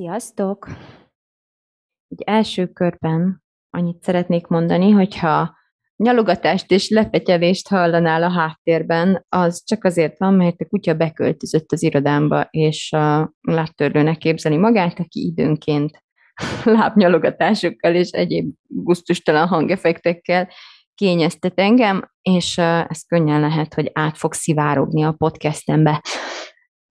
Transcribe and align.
Sziasztok! 0.00 0.68
Egy 2.08 2.22
első 2.24 2.66
körben 2.66 3.42
annyit 3.70 4.02
szeretnék 4.02 4.46
mondani, 4.46 4.90
hogyha 4.90 5.56
nyalogatást 5.96 6.70
és 6.70 6.88
lepetyelést 6.88 7.68
hallanál 7.68 8.22
a 8.22 8.30
háttérben, 8.30 9.24
az 9.28 9.64
csak 9.64 9.84
azért 9.84 10.18
van, 10.18 10.34
mert 10.34 10.60
a 10.60 10.66
kutya 10.66 10.94
beköltözött 10.94 11.72
az 11.72 11.82
irodámba, 11.82 12.46
és 12.50 12.92
a 12.92 13.32
láttörlőnek 13.40 14.18
képzeli 14.18 14.56
magát, 14.56 14.98
aki 14.98 15.26
időnként 15.26 16.04
lábnyalogatásokkal 16.64 17.94
és 17.94 18.10
egyéb 18.10 18.54
gusztustalan 18.66 19.48
hangefektekkel 19.48 20.48
kényeztet 20.94 21.58
engem, 21.58 22.10
és 22.22 22.58
ez 22.58 23.02
könnyen 23.06 23.40
lehet, 23.40 23.74
hogy 23.74 23.90
át 23.92 24.18
fog 24.18 24.32
szivárogni 24.32 25.04
a 25.04 25.12
podcastembe 25.12 26.02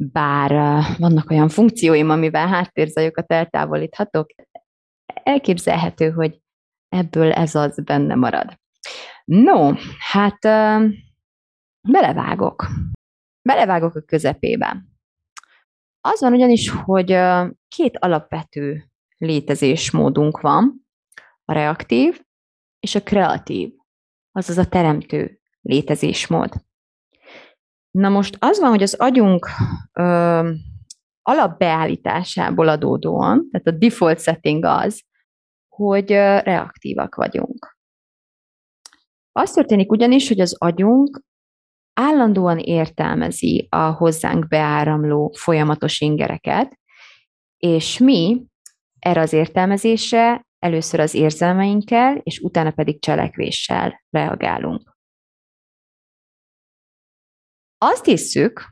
bár 0.01 0.51
vannak 0.97 1.29
olyan 1.29 1.49
funkcióim, 1.49 2.09
amivel 2.09 2.47
háttérzajokat 2.47 3.31
eltávolíthatok, 3.31 4.29
elképzelhető, 5.23 6.11
hogy 6.11 6.41
ebből 6.89 7.31
ez 7.31 7.55
az 7.55 7.79
benne 7.83 8.15
marad. 8.15 8.59
No, 9.25 9.73
hát 9.99 10.39
belevágok. 11.81 12.67
Belevágok 13.41 13.95
a 13.95 14.01
közepébe. 14.01 14.85
Az 16.01 16.21
van 16.21 16.33
ugyanis, 16.33 16.69
hogy 16.69 17.17
két 17.67 17.97
alapvető 17.97 18.89
létezésmódunk 19.17 20.41
van, 20.41 20.87
a 21.45 21.53
reaktív 21.53 22.21
és 22.79 22.95
a 22.95 23.03
kreatív, 23.03 23.73
azaz 24.31 24.57
a 24.57 24.69
teremtő 24.69 25.39
létezésmód. 25.61 26.53
Na 27.91 28.09
most 28.09 28.37
az 28.39 28.59
van, 28.59 28.69
hogy 28.69 28.83
az 28.83 28.93
agyunk 28.93 29.47
ö, 29.93 30.51
alapbeállításából 31.21 32.67
adódóan, 32.67 33.49
tehát 33.51 33.67
a 33.67 33.71
default 33.71 34.21
setting 34.21 34.65
az, 34.65 35.01
hogy 35.67 36.11
ö, 36.11 36.39
reaktívak 36.39 37.15
vagyunk. 37.15 37.77
Az 39.31 39.51
történik 39.51 39.91
ugyanis, 39.91 40.27
hogy 40.27 40.39
az 40.39 40.55
agyunk 40.57 41.21
állandóan 41.93 42.57
értelmezi 42.57 43.67
a 43.69 43.91
hozzánk 43.91 44.47
beáramló 44.47 45.33
folyamatos 45.37 45.99
ingereket, 45.99 46.79
és 47.57 47.97
mi 47.97 48.45
erre 48.99 49.21
az 49.21 49.33
értelmezésre 49.33 50.47
először 50.59 50.99
az 50.99 51.13
érzelmeinkkel, 51.13 52.17
és 52.17 52.39
utána 52.39 52.71
pedig 52.71 53.01
cselekvéssel 53.01 54.03
reagálunk. 54.09 54.97
Azt 57.81 58.05
hiszük, 58.05 58.69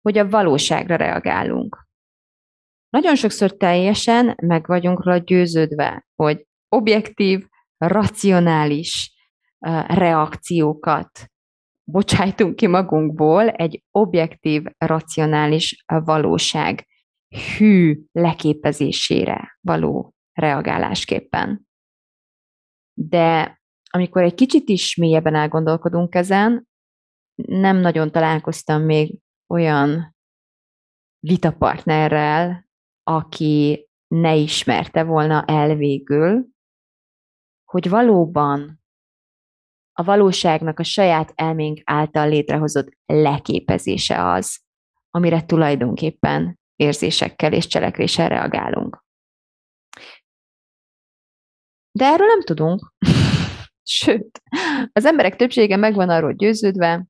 hogy 0.00 0.18
a 0.18 0.28
valóságra 0.28 0.96
reagálunk. 0.96 1.86
Nagyon 2.88 3.14
sokszor 3.14 3.56
teljesen 3.56 4.36
meg 4.42 4.66
vagyunk 4.66 5.04
rá 5.04 5.16
győződve, 5.16 6.06
hogy 6.14 6.46
objektív, 6.68 7.46
racionális 7.76 9.12
reakciókat 9.86 11.26
bocsájtunk 11.84 12.56
ki 12.56 12.66
magunkból 12.66 13.48
egy 13.48 13.84
objektív, 13.90 14.64
racionális 14.78 15.84
valóság 15.86 16.86
hű 17.28 18.04
leképezésére 18.12 19.58
való 19.60 20.14
reagálásképpen. 20.32 21.66
De 22.94 23.60
amikor 23.90 24.22
egy 24.22 24.34
kicsit 24.34 24.68
is 24.68 24.96
mélyebben 24.96 25.34
elgondolkodunk 25.34 26.14
ezen, 26.14 26.67
nem 27.46 27.76
nagyon 27.76 28.10
találkoztam 28.12 28.82
még 28.82 29.18
olyan 29.46 30.16
vitapartnerrel, 31.18 32.66
aki 33.02 33.88
ne 34.06 34.34
ismerte 34.34 35.02
volna 35.02 35.44
el 35.44 35.74
végül, 35.74 36.46
hogy 37.64 37.88
valóban 37.88 38.82
a 39.92 40.02
valóságnak 40.02 40.78
a 40.78 40.82
saját 40.82 41.32
elménk 41.34 41.80
által 41.84 42.28
létrehozott 42.28 42.88
leképezése 43.06 44.30
az, 44.30 44.60
amire 45.10 45.44
tulajdonképpen 45.44 46.58
érzésekkel 46.76 47.52
és 47.52 47.66
cselekvéssel 47.66 48.28
reagálunk. 48.28 49.04
De 51.90 52.04
erről 52.04 52.26
nem 52.26 52.42
tudunk. 52.42 52.92
Sőt, 53.82 54.42
az 54.92 55.04
emberek 55.04 55.36
többsége 55.36 55.76
megvan 55.76 56.08
arról 56.08 56.32
győződve, 56.32 57.06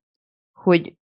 hogy 0.62 0.94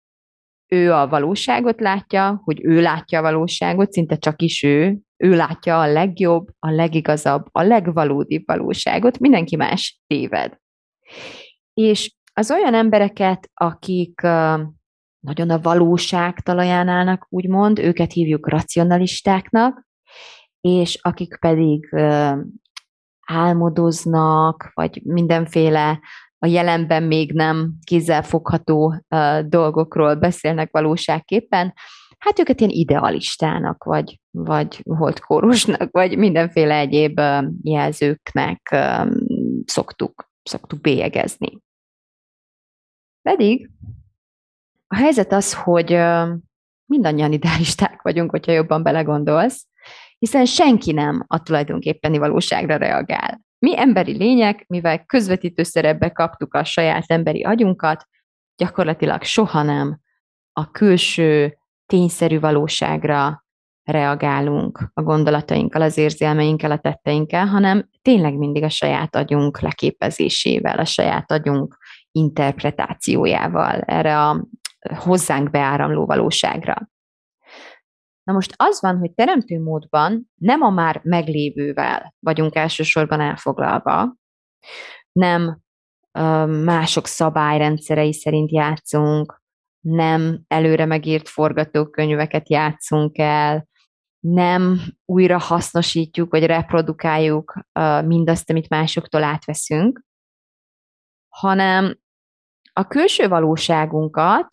ő 0.68 0.94
a 0.94 1.08
valóságot 1.08 1.80
látja, 1.80 2.42
hogy 2.44 2.60
ő 2.64 2.82
látja 2.82 3.20
a 3.20 3.22
valóságot, 3.22 3.92
szinte 3.92 4.18
csak 4.18 4.42
is 4.42 4.64
ő, 4.64 4.98
ő 5.18 5.36
látja 5.36 5.80
a 5.80 5.92
legjobb, 5.92 6.48
a 6.60 6.70
legigazabb, 6.70 7.46
a 7.52 7.62
legvalódibb 7.62 8.44
valóságot, 8.46 9.20
mindenki 9.20 9.56
más 9.56 10.02
téved. 10.08 10.58
És 11.74 12.16
az 12.34 12.52
olyan 12.52 12.74
embereket, 12.74 13.50
akik 13.54 14.22
nagyon 15.20 15.50
a 15.50 15.60
valóság 15.62 16.40
talaján 16.40 16.88
állnak, 16.88 17.26
úgymond, 17.30 17.80
őket 17.80 18.12
hívjuk 18.12 18.50
racionalistáknak, 18.50 19.88
és 20.62 21.00
akik 21.02 21.40
pedig 21.40 21.96
álmodoznak, 23.26 24.72
vagy 24.74 25.02
mindenféle 25.04 26.00
a 26.46 26.48
jelenben 26.48 27.04
még 27.04 27.32
nem 27.32 27.74
kézzelfogható 27.84 29.06
dolgokról 29.46 30.16
beszélnek 30.16 30.72
valóságképpen, 30.72 31.74
hát 32.18 32.40
őket 32.40 32.60
ilyen 32.60 32.72
idealistának, 32.72 33.84
vagy, 33.84 34.20
vagy 34.32 34.82
holdkórusnak, 34.84 35.92
vagy 35.92 36.18
mindenféle 36.18 36.76
egyéb 36.76 37.22
jelzőknek 37.62 38.76
szoktuk, 39.66 40.30
szoktuk 40.44 40.82
bélyegezni. 40.82 41.62
Pedig 43.22 43.70
a 44.88 44.96
helyzet 44.96 45.32
az, 45.32 45.54
hogy 45.54 45.98
mindannyian 46.86 47.32
idealisták 47.32 48.02
vagyunk, 48.02 48.30
hogyha 48.30 48.52
jobban 48.52 48.84
belegondolsz, 48.84 49.68
hiszen 50.18 50.46
senki 50.46 50.92
nem 50.92 51.24
a 51.28 51.42
tulajdonképpeni 51.42 52.18
valóságra 52.18 52.76
reagál. 52.76 53.42
Mi 53.60 53.80
emberi 53.80 54.18
lények, 54.18 54.68
mivel 54.68 55.06
közvetítő 55.06 55.64
szerepbe 55.64 56.10
kaptuk 56.10 56.54
a 56.54 56.64
saját 56.64 57.04
emberi 57.08 57.44
agyunkat, 57.44 58.08
gyakorlatilag 58.56 59.24
soha 59.24 59.64
nem 59.64 60.00
a 60.54 60.72
külső 60.72 61.58
tényszerű 61.86 62.40
valóságra 62.40 63.46
reagálunk 63.84 64.90
a 64.94 65.02
gondolatainkkal, 65.02 65.82
az 65.82 65.98
érzelmeinkkel, 65.98 66.72
a 66.72 66.78
tetteinkkel, 66.78 67.46
hanem 67.46 67.90
tényleg 68.02 68.38
mindig 68.38 68.64
a 68.64 68.70
saját 68.70 69.16
agyunk 69.16 69.60
leképezésével, 69.60 70.80
a 70.80 70.86
saját 70.86 71.32
agyunk 71.32 71.78
interpretációjával 72.12 73.80
erre 73.82 74.20
a 74.20 74.48
hozzánk 74.96 75.50
beáramló 75.50 76.06
valóságra. 76.06 76.90
Na 78.26 78.34
most 78.34 78.54
az 78.56 78.82
van, 78.82 78.98
hogy 78.98 79.14
teremtő 79.14 79.62
módban 79.62 80.32
nem 80.36 80.62
a 80.62 80.70
már 80.70 81.02
meglévővel 81.04 82.14
vagyunk 82.20 82.56
elsősorban 82.56 83.22
elfoglalva, 83.22 84.16
nem 85.12 85.60
mások 86.64 87.08
szabályrendszerei 87.08 88.14
szerint 88.14 88.52
játszunk, 88.52 89.42
nem 89.80 90.42
előre 90.48 90.86
megírt 90.86 91.30
forgatókönyveket 91.30 92.50
játszunk 92.50 93.18
el, 93.18 93.68
nem 94.20 94.80
újra 95.06 95.38
hasznosítjuk, 95.38 96.32
vagy 96.32 96.46
reprodukáljuk 96.46 97.54
mindazt, 98.06 98.50
amit 98.50 98.70
másoktól 98.70 99.24
átveszünk, 99.24 100.04
hanem 101.30 102.00
a 102.74 102.88
külső 102.88 103.28
valóságunkat 103.28 104.48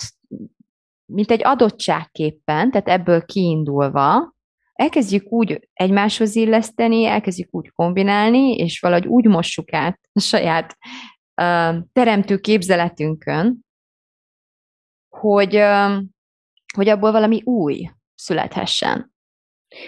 mint 1.12 1.31
egy 1.31 1.44
adottságképpen, 1.44 2.70
tehát 2.70 2.88
ebből 2.88 3.25
kiindulva, 3.25 4.35
elkezdjük 4.73 5.32
úgy 5.32 5.69
egymáshoz 5.73 6.37
illeszteni, 6.37 7.05
elkezdjük 7.05 7.55
úgy 7.55 7.70
kombinálni, 7.70 8.55
és 8.55 8.81
valahogy 8.81 9.06
úgy 9.06 9.25
mossuk 9.25 9.73
át 9.73 10.00
a 10.12 10.20
saját 10.20 10.76
uh, 11.43 11.76
teremtő 11.93 12.38
képzeletünkön, 12.38 13.61
hogy, 15.09 15.62
hogy 16.75 16.88
abból 16.88 17.12
valami 17.12 17.43
új 17.43 17.91
születhessen. 18.14 19.12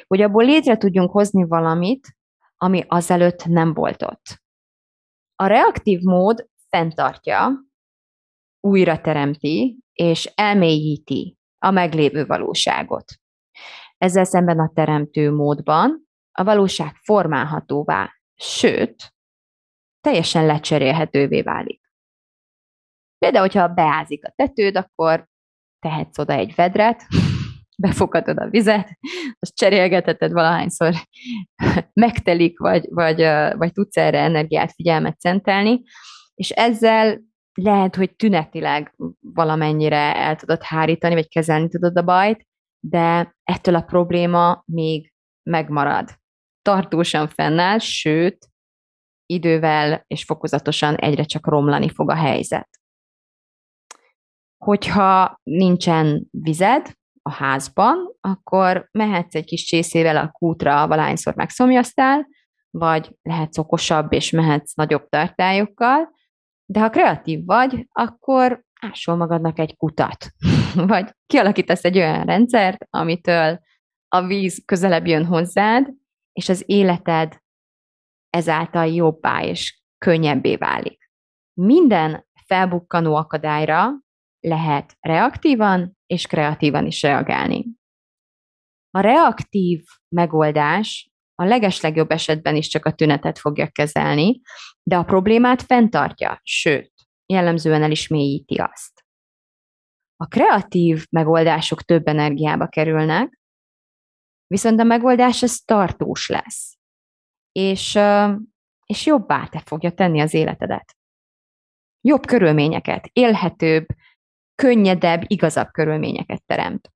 Hogy 0.06 0.20
abból 0.20 0.44
létre 0.44 0.76
tudjunk 0.76 1.10
hozni 1.10 1.44
valamit, 1.46 2.16
ami 2.56 2.84
azelőtt 2.88 3.44
nem 3.44 3.74
volt 3.74 4.02
ott. 4.02 4.42
A 5.34 5.46
reaktív 5.46 6.00
mód 6.00 6.48
fenntartja, 6.68 7.50
újra 8.60 9.00
teremti 9.00 9.83
és 9.94 10.32
elmélyíti 10.34 11.38
a 11.58 11.70
meglévő 11.70 12.26
valóságot. 12.26 13.04
Ezzel 13.98 14.24
szemben 14.24 14.58
a 14.58 14.70
teremtő 14.74 15.32
módban 15.32 16.08
a 16.32 16.44
valóság 16.44 16.94
formálhatóvá, 16.94 18.10
sőt, 18.34 19.14
teljesen 20.00 20.46
lecserélhetővé 20.46 21.42
válik. 21.42 21.80
Például, 23.18 23.44
hogyha 23.44 23.68
beázik 23.68 24.26
a 24.26 24.32
tetőd, 24.36 24.76
akkor 24.76 25.28
tehetsz 25.78 26.18
oda 26.18 26.32
egy 26.32 26.54
vedret, 26.54 27.06
befogadod 27.82 28.38
a 28.38 28.48
vizet, 28.48 28.98
azt 29.38 29.56
cserélgetheted 29.56 30.32
valahányszor 30.32 30.94
megtelik, 31.92 32.58
vagy, 32.58 32.86
vagy, 32.90 33.16
vagy 33.56 33.72
tudsz 33.72 33.96
erre 33.96 34.18
energiát, 34.18 34.72
figyelmet 34.72 35.20
szentelni, 35.20 35.82
és 36.34 36.50
ezzel 36.50 37.20
lehet, 37.54 37.96
hogy 37.96 38.16
tünetileg 38.16 38.94
valamennyire 39.20 40.16
el 40.16 40.36
tudod 40.36 40.62
hárítani, 40.62 41.14
vagy 41.14 41.28
kezelni 41.28 41.68
tudod 41.68 41.96
a 41.96 42.02
bajt, 42.02 42.46
de 42.80 43.36
ettől 43.44 43.74
a 43.74 43.82
probléma 43.82 44.62
még 44.66 45.12
megmarad. 45.42 46.10
Tartósan 46.62 47.28
fennáll, 47.28 47.78
sőt, 47.78 48.48
idővel 49.26 50.04
és 50.06 50.24
fokozatosan 50.24 50.94
egyre 50.94 51.24
csak 51.24 51.46
romlani 51.46 51.88
fog 51.88 52.10
a 52.10 52.14
helyzet. 52.14 52.68
Hogyha 54.64 55.40
nincsen 55.42 56.28
vized 56.30 56.92
a 57.22 57.30
házban, 57.30 58.16
akkor 58.20 58.88
mehetsz 58.90 59.34
egy 59.34 59.44
kis 59.44 59.64
csészével 59.64 60.16
a 60.16 60.30
kútra, 60.30 60.86
valányszor 60.86 61.34
megszomjaztál, 61.34 62.26
vagy 62.70 63.16
lehetsz 63.22 63.58
okosabb 63.58 64.12
és 64.12 64.30
mehetsz 64.30 64.74
nagyobb 64.74 65.08
tartályokkal, 65.08 66.13
de 66.66 66.80
ha 66.80 66.90
kreatív 66.90 67.44
vagy, 67.44 67.86
akkor 67.92 68.64
ásol 68.80 69.16
magadnak 69.16 69.58
egy 69.58 69.76
kutat, 69.76 70.26
vagy 70.92 71.10
kialakítasz 71.26 71.84
egy 71.84 71.96
olyan 71.96 72.24
rendszert, 72.24 72.86
amitől 72.90 73.60
a 74.08 74.26
víz 74.26 74.62
közelebb 74.64 75.06
jön 75.06 75.24
hozzád, 75.24 75.92
és 76.32 76.48
az 76.48 76.62
életed 76.66 77.42
ezáltal 78.30 78.86
jobbá 78.86 79.42
és 79.42 79.82
könnyebbé 79.98 80.56
válik. 80.56 81.10
Minden 81.60 82.26
felbukkanó 82.46 83.14
akadályra 83.14 83.90
lehet 84.40 84.96
reaktívan 85.00 85.96
és 86.06 86.26
kreatívan 86.26 86.86
is 86.86 87.02
reagálni. 87.02 87.64
A 88.90 89.00
reaktív 89.00 89.82
megoldás 90.08 91.13
a 91.34 91.44
legeslegjobb 91.44 92.10
esetben 92.10 92.56
is 92.56 92.68
csak 92.68 92.84
a 92.84 92.92
tünetet 92.92 93.38
fogja 93.38 93.68
kezelni, 93.68 94.40
de 94.82 94.96
a 94.96 95.04
problémát 95.04 95.62
fenntartja, 95.62 96.40
sőt, 96.42 96.92
jellemzően 97.26 97.82
el 97.82 97.90
is 97.90 98.08
mélyíti 98.08 98.54
azt. 98.54 99.04
A 100.16 100.26
kreatív 100.26 101.06
megoldások 101.10 101.82
több 101.82 102.06
energiába 102.06 102.66
kerülnek, 102.66 103.38
viszont 104.46 104.80
a 104.80 104.84
megoldás 104.84 105.42
az 105.42 105.60
tartós 105.60 106.28
lesz, 106.28 106.78
és, 107.52 107.98
és 108.86 109.06
jobbá 109.06 109.46
te 109.46 109.62
fogja 109.64 109.90
tenni 109.90 110.20
az 110.20 110.34
életedet. 110.34 110.96
Jobb 112.00 112.26
körülményeket, 112.26 113.08
élhetőbb, 113.12 113.86
könnyedebb, 114.54 115.22
igazabb 115.26 115.70
körülményeket 115.70 116.44
teremt. 116.44 116.93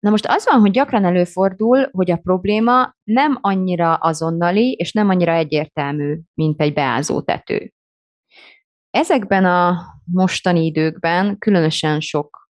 Na 0.00 0.10
most 0.10 0.26
az 0.26 0.44
van, 0.44 0.60
hogy 0.60 0.70
gyakran 0.70 1.04
előfordul, 1.04 1.88
hogy 1.90 2.10
a 2.10 2.16
probléma 2.16 2.94
nem 3.04 3.38
annyira 3.40 3.94
azonnali, 3.94 4.72
és 4.72 4.92
nem 4.92 5.08
annyira 5.08 5.32
egyértelmű, 5.32 6.20
mint 6.34 6.60
egy 6.60 6.72
beázó 6.72 7.22
tető. 7.22 7.72
Ezekben 8.90 9.44
a 9.44 9.76
mostani 10.04 10.64
időkben 10.64 11.38
különösen 11.38 12.00
sok 12.00 12.48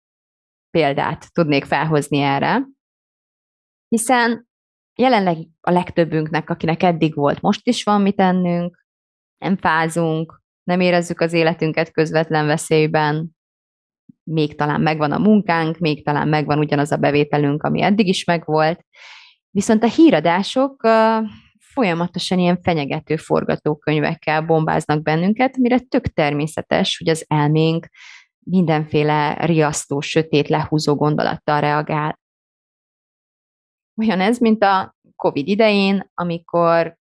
példát 0.71 1.33
tudnék 1.33 1.65
felhozni 1.65 2.19
erre, 2.19 2.67
hiszen 3.89 4.49
jelenleg 4.95 5.37
a 5.61 5.71
legtöbbünknek, 5.71 6.51
akinek 6.51 6.83
eddig 6.83 7.15
volt, 7.15 7.41
most 7.41 7.67
is 7.67 7.85
van 7.85 8.01
mit 8.01 8.17
tennünk, 8.17 8.87
nem 9.39 9.57
fázunk, 9.57 10.43
nem 10.63 10.81
érezzük 10.81 11.21
az 11.21 11.33
életünket 11.33 11.91
közvetlen 11.91 12.47
veszélyben, 12.47 13.37
még 14.23 14.55
talán 14.57 14.81
megvan 14.81 15.13
a 15.13 15.19
munkánk, 15.19 15.79
még 15.79 16.05
talán 16.05 16.29
megvan 16.29 16.59
ugyanaz 16.59 16.93
a 16.93 16.97
bevételünk, 16.97 17.63
ami 17.63 17.83
eddig 17.83 18.09
is 18.09 18.25
megvolt. 18.25 18.85
Viszont 19.51 19.83
a 19.83 19.89
híradások 19.89 20.83
folyamatosan 21.59 22.39
ilyen 22.39 22.63
fenyegető 22.63 23.17
forgatókönyvekkel 23.17 24.43
bombáznak 24.43 25.03
bennünket, 25.03 25.57
mire 25.57 25.79
tök 25.79 26.07
természetes, 26.07 26.99
hogy 26.99 27.09
az 27.09 27.25
elménk 27.29 27.89
mindenféle 28.39 29.47
riasztó, 29.47 30.01
sötét, 30.01 30.49
lehúzó 30.49 30.95
gondolattal 30.95 31.61
reagál. 31.61 32.19
Olyan 33.97 34.21
ez, 34.21 34.39
mint 34.39 34.63
a 34.63 34.97
COVID 35.17 35.49
idején, 35.49 36.11
amikor 36.15 36.97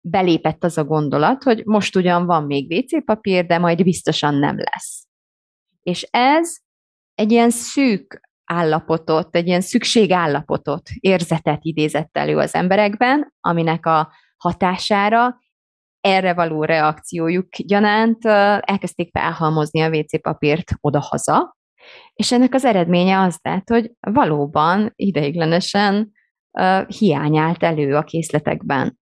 belépett 0.00 0.64
az 0.64 0.78
a 0.78 0.84
gondolat, 0.84 1.42
hogy 1.42 1.62
most 1.64 1.96
ugyan 1.96 2.26
van 2.26 2.44
még 2.44 2.72
WC 2.72 3.04
papír, 3.04 3.46
de 3.46 3.58
majd 3.58 3.82
biztosan 3.82 4.34
nem 4.34 4.56
lesz. 4.58 5.05
És 5.86 6.08
ez 6.10 6.56
egy 7.14 7.32
ilyen 7.32 7.50
szűk 7.50 8.20
állapotot, 8.44 9.36
egy 9.36 9.46
ilyen 9.46 9.60
szükségállapotot, 9.60 10.88
érzetet 11.00 11.58
idézett 11.62 12.16
elő 12.16 12.36
az 12.36 12.54
emberekben, 12.54 13.34
aminek 13.40 13.86
a 13.86 14.12
hatására 14.36 15.38
erre 16.00 16.34
való 16.34 16.64
reakciójuk 16.64 17.48
gyanánt 17.56 18.24
elkezdték 18.60 19.10
felhalmozni 19.10 19.80
a 19.80 19.88
WC 19.88 20.20
papírt 20.20 20.72
oda-haza, 20.80 21.56
és 22.14 22.32
ennek 22.32 22.54
az 22.54 22.64
eredménye 22.64 23.20
az 23.20 23.38
lett, 23.42 23.68
hogy 23.68 23.92
valóban 24.00 24.92
ideiglenesen 24.94 26.12
hiány 26.86 27.36
állt 27.36 27.62
elő 27.62 27.96
a 27.96 28.02
készletekben. 28.02 28.98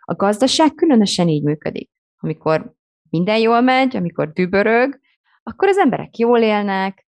A 0.00 0.14
gazdaság 0.14 0.74
különösen 0.74 1.28
így 1.28 1.42
működik. 1.42 1.90
Amikor 2.16 2.74
minden 3.10 3.38
jól 3.38 3.60
megy, 3.60 3.96
amikor 3.96 4.32
dübörög, 4.32 5.00
akkor 5.48 5.68
az 5.68 5.78
emberek 5.78 6.16
jól 6.16 6.38
élnek, 6.38 7.06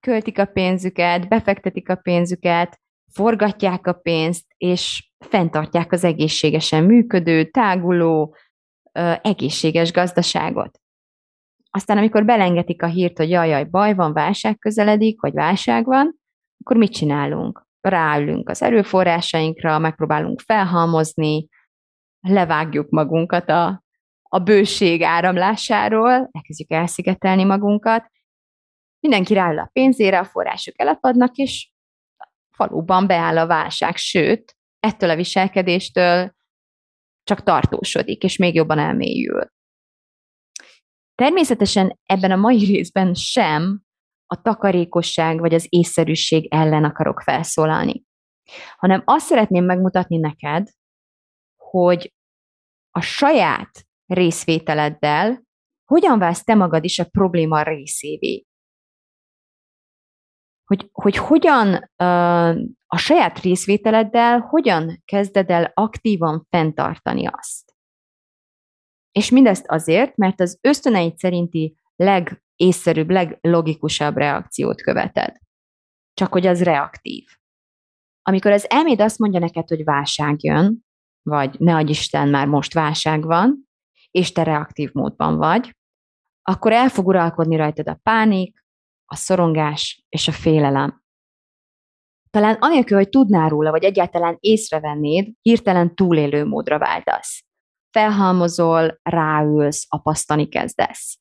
költik 0.00 0.38
a 0.38 0.44
pénzüket, 0.44 1.28
befektetik 1.28 1.88
a 1.88 1.94
pénzüket, 1.94 2.80
forgatják 3.12 3.86
a 3.86 3.92
pénzt, 3.92 4.44
és 4.56 5.10
fenntartják 5.18 5.92
az 5.92 6.04
egészségesen 6.04 6.84
működő, 6.84 7.44
táguló, 7.44 8.36
egészséges 9.22 9.92
gazdaságot. 9.92 10.80
Aztán, 11.70 11.98
amikor 11.98 12.24
belengetik 12.24 12.82
a 12.82 12.86
hírt, 12.86 13.16
hogy 13.16 13.30
jaj, 13.30 13.48
jaj, 13.48 13.64
baj 13.64 13.94
van, 13.94 14.12
válság 14.12 14.58
közeledik, 14.58 15.20
vagy 15.20 15.32
válság 15.32 15.84
van, 15.84 16.16
akkor 16.64 16.76
mit 16.76 16.92
csinálunk? 16.92 17.66
Ráülünk 17.80 18.48
az 18.48 18.62
erőforrásainkra, 18.62 19.78
megpróbálunk 19.78 20.40
felhalmozni, 20.40 21.48
levágjuk 22.20 22.90
magunkat 22.90 23.48
a 23.48 23.81
a 24.34 24.38
bőség 24.38 25.02
áramlásáról, 25.02 26.28
elkezdjük 26.32 26.70
elszigetelni 26.70 27.44
magunkat, 27.44 28.10
mindenki 29.00 29.34
rááll 29.34 29.58
a 29.58 29.70
pénzére, 29.72 30.18
a 30.18 30.24
források 30.24 30.80
elapadnak, 30.80 31.36
és 31.36 31.72
valóban 32.56 33.06
beáll 33.06 33.38
a 33.38 33.46
válság, 33.46 33.96
sőt, 33.96 34.56
ettől 34.80 35.10
a 35.10 35.16
viselkedéstől 35.16 36.34
csak 37.22 37.42
tartósodik, 37.42 38.22
és 38.22 38.36
még 38.36 38.54
jobban 38.54 38.78
elmélyül. 38.78 39.46
Természetesen 41.14 41.98
ebben 42.04 42.30
a 42.30 42.36
mai 42.36 42.64
részben 42.64 43.14
sem 43.14 43.82
a 44.26 44.42
takarékosság 44.42 45.38
vagy 45.38 45.54
az 45.54 45.66
észszerűség 45.68 46.52
ellen 46.52 46.84
akarok 46.84 47.20
felszólalni, 47.20 48.04
hanem 48.76 49.02
azt 49.04 49.26
szeretném 49.26 49.64
megmutatni 49.64 50.16
neked, 50.16 50.68
hogy 51.56 52.12
a 52.90 53.00
saját 53.00 53.90
részvételeddel 54.12 55.42
hogyan 55.92 56.18
válsz 56.18 56.44
te 56.44 56.54
magad 56.54 56.84
is 56.84 56.98
a 56.98 57.04
probléma 57.04 57.62
részévé. 57.62 58.46
Hogy, 60.64 60.88
hogy 60.92 61.16
hogyan 61.16 61.74
a 62.86 62.96
saját 62.96 63.38
részvételeddel, 63.38 64.40
hogyan 64.40 65.02
kezded 65.04 65.50
el 65.50 65.70
aktívan 65.74 66.46
fenntartani 66.50 67.26
azt. 67.26 67.74
És 69.12 69.30
mindezt 69.30 69.66
azért, 69.66 70.16
mert 70.16 70.40
az 70.40 70.58
ösztöneid 70.60 71.16
szerinti 71.16 71.76
legészszerűbb, 71.96 73.10
leglogikusabb 73.10 74.16
reakciót 74.16 74.82
követed. 74.82 75.36
Csak 76.14 76.32
hogy 76.32 76.46
az 76.46 76.62
reaktív. 76.62 77.24
Amikor 78.22 78.50
az 78.50 78.70
elméd 78.70 79.00
azt 79.00 79.18
mondja 79.18 79.40
neked, 79.40 79.68
hogy 79.68 79.84
válság 79.84 80.42
jön, 80.42 80.84
vagy 81.22 81.60
ne 81.60 81.74
adj 81.74 81.90
Isten, 81.90 82.28
már 82.28 82.46
most 82.46 82.74
válság 82.74 83.24
van, 83.24 83.70
és 84.12 84.32
te 84.32 84.42
reaktív 84.42 84.90
módban 84.92 85.36
vagy, 85.36 85.76
akkor 86.42 86.72
el 86.72 86.88
fog 86.88 87.06
uralkodni 87.06 87.56
rajtad 87.56 87.88
a 87.88 87.98
pánik, 88.02 88.64
a 89.04 89.16
szorongás 89.16 90.04
és 90.08 90.28
a 90.28 90.32
félelem. 90.32 91.02
Talán 92.30 92.56
anélkül, 92.60 92.96
hogy 92.96 93.08
tudnál 93.08 93.48
róla, 93.48 93.70
vagy 93.70 93.84
egyáltalán 93.84 94.36
észrevennéd, 94.40 95.32
hirtelen 95.42 95.94
túlélő 95.94 96.44
módra 96.44 96.78
váltasz. 96.78 97.44
Felhalmozol, 97.90 99.00
ráülsz, 99.02 99.86
apasztani 99.88 100.48
kezdesz. 100.48 101.18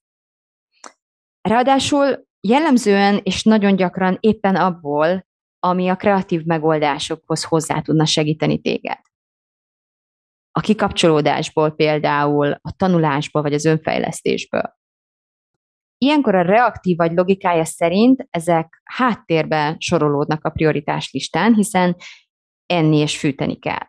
Ráadásul 1.41 2.27
jellemzően 2.47 3.19
és 3.23 3.43
nagyon 3.43 3.75
gyakran 3.75 4.17
éppen 4.19 4.55
abból, 4.55 5.25
ami 5.59 5.89
a 5.89 5.95
kreatív 5.95 6.43
megoldásokhoz 6.43 7.43
hozzá 7.43 7.81
tudna 7.81 8.05
segíteni 8.05 8.61
téged. 8.61 8.99
A 10.51 10.59
kikapcsolódásból 10.59 11.71
például, 11.71 12.51
a 12.51 12.75
tanulásból 12.75 13.41
vagy 13.41 13.53
az 13.53 13.65
önfejlesztésből. 13.65 14.79
Ilyenkor 15.97 16.35
a 16.35 16.41
reaktív 16.41 16.97
vagy 16.97 17.11
logikája 17.11 17.65
szerint 17.65 18.27
ezek 18.29 18.81
háttérbe 18.83 19.75
sorolódnak 19.77 20.45
a 20.45 20.49
prioritás 20.49 21.11
listán, 21.11 21.53
hiszen 21.53 21.95
enni 22.65 22.97
és 22.97 23.19
fűteni 23.19 23.59
kell. 23.59 23.87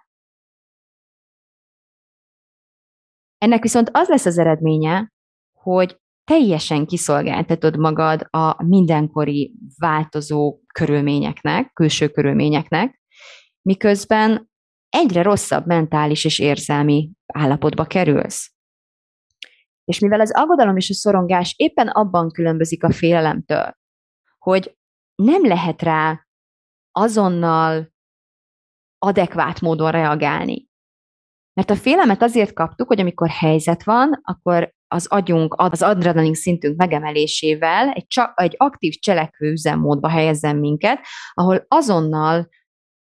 Ennek 3.38 3.62
viszont 3.62 3.90
az 3.92 4.08
lesz 4.08 4.26
az 4.26 4.38
eredménye, 4.38 5.12
hogy 5.52 6.00
teljesen 6.24 6.86
kiszolgáltatod 6.86 7.76
magad 7.78 8.26
a 8.30 8.64
mindenkori 8.64 9.54
változó 9.78 10.60
körülményeknek, 10.74 11.72
külső 11.72 12.08
körülményeknek, 12.08 13.00
miközben 13.62 14.50
egyre 14.92 15.22
rosszabb 15.22 15.66
mentális 15.66 16.24
és 16.24 16.38
érzelmi 16.38 17.10
állapotba 17.26 17.84
kerülsz. 17.84 18.52
És 19.84 19.98
mivel 19.98 20.20
az 20.20 20.32
aggodalom 20.34 20.76
és 20.76 20.90
a 20.90 20.94
szorongás 20.94 21.54
éppen 21.56 21.88
abban 21.88 22.30
különbözik 22.30 22.84
a 22.84 22.92
félelemtől, 22.92 23.76
hogy 24.38 24.76
nem 25.14 25.46
lehet 25.46 25.82
rá 25.82 26.26
azonnal 26.90 27.92
adekvát 28.98 29.60
módon 29.60 29.90
reagálni. 29.90 30.70
Mert 31.52 31.70
a 31.70 31.76
félelmet 31.76 32.22
azért 32.22 32.52
kaptuk, 32.52 32.86
hogy 32.86 33.00
amikor 33.00 33.28
helyzet 33.28 33.84
van, 33.84 34.20
akkor 34.22 34.74
az 34.88 35.06
agyunk, 35.06 35.54
az 35.58 35.82
adrenalin 35.82 36.34
szintünk 36.34 36.76
megemelésével 36.76 37.88
egy, 37.88 38.06
csak, 38.06 38.32
egy 38.40 38.54
aktív 38.56 38.94
cselekvő 38.94 39.50
üzemmódba 39.50 40.08
helyezzen 40.08 40.56
minket, 40.56 40.98
ahol 41.32 41.64
azonnal 41.68 42.48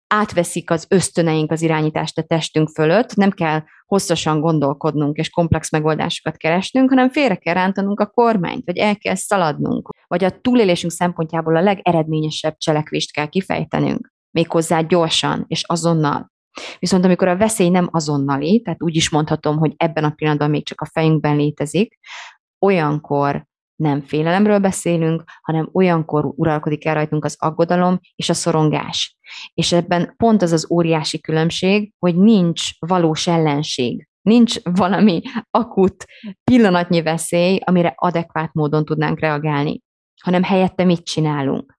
átveszik 0.10 0.72
az 0.72 0.86
ösztöneink 0.90 1.52
az 1.52 1.62
irányítást 1.62 2.18
a 2.18 2.24
testünk 2.24 2.70
fölött, 2.70 3.16
nem 3.16 3.32
kell 3.32 3.64
hosszasan 3.86 4.40
gondolkodnunk 4.40 5.18
és 5.18 5.30
komplex 5.30 5.72
megoldásokat 5.72 6.38
keresnünk, 6.38 6.90
hanem 6.90 7.10
félre 7.10 7.36
kell 7.36 7.54
rántanunk 7.54 8.00
a 8.00 8.06
kormányt, 8.06 8.66
vagy 8.66 8.78
el 8.78 8.98
kell 8.98 9.16
szaladnunk, 9.16 9.90
vagy 10.08 10.24
a 10.24 10.40
túlélésünk 10.42 10.92
szempontjából 10.92 11.56
a 11.56 11.62
legeredményesebb 11.62 12.58
cselekvést 12.58 13.12
kell 13.12 13.28
kifejtenünk, 13.28 14.14
méghozzá 14.32 14.82
gyorsan 14.82 15.46
és 15.48 15.64
azonnal. 15.64 16.32
Viszont 16.80 17.06
amikor 17.06 17.28
a 17.28 17.38
veszély 17.38 17.70
nem 17.70 17.88
azonnali, 17.92 18.62
tehát 18.62 18.84
úgy 18.84 18.96
is 18.96 19.10
mondhatom, 19.10 19.58
hogy 19.58 19.74
ebben 19.78 20.04
a 20.04 20.10
pillanatban 20.10 20.50
még 20.50 20.66
csak 20.66 20.82
a 20.82 20.90
fejünkben 20.92 21.36
létezik, 21.36 22.00
olyankor 22.66 23.48
nem 23.80 24.02
félelemről 24.02 24.60
beszélünk, 24.60 25.24
hanem 25.42 25.70
olyankor 25.72 26.26
uralkodik 26.36 26.86
el 26.86 26.94
rajtunk 26.94 27.26
az 27.26 27.36
aggodalom 27.40 28.00
és 28.16 28.30
a 28.30 28.34
szorongás. 28.34 29.18
És 29.54 29.72
ebben 29.72 30.14
pont 30.18 30.42
az 30.42 30.52
az 30.52 30.72
óriási 30.72 31.20
különbség, 31.20 31.94
hogy 32.00 32.16
nincs 32.16 32.70
valós 32.80 33.28
ellenség, 33.28 34.08
nincs 34.22 34.56
valami 34.64 35.22
akut 35.52 36.06
pillanatnyi 36.44 37.02
veszély, 37.02 37.60
amire 37.66 37.94
adekvát 37.96 38.54
módon 38.54 38.86
tudnánk 38.86 39.20
reagálni, 39.20 39.82
hanem 40.24 40.44
helyette 40.44 40.84
mit 40.84 41.04
csinálunk. 41.04 41.78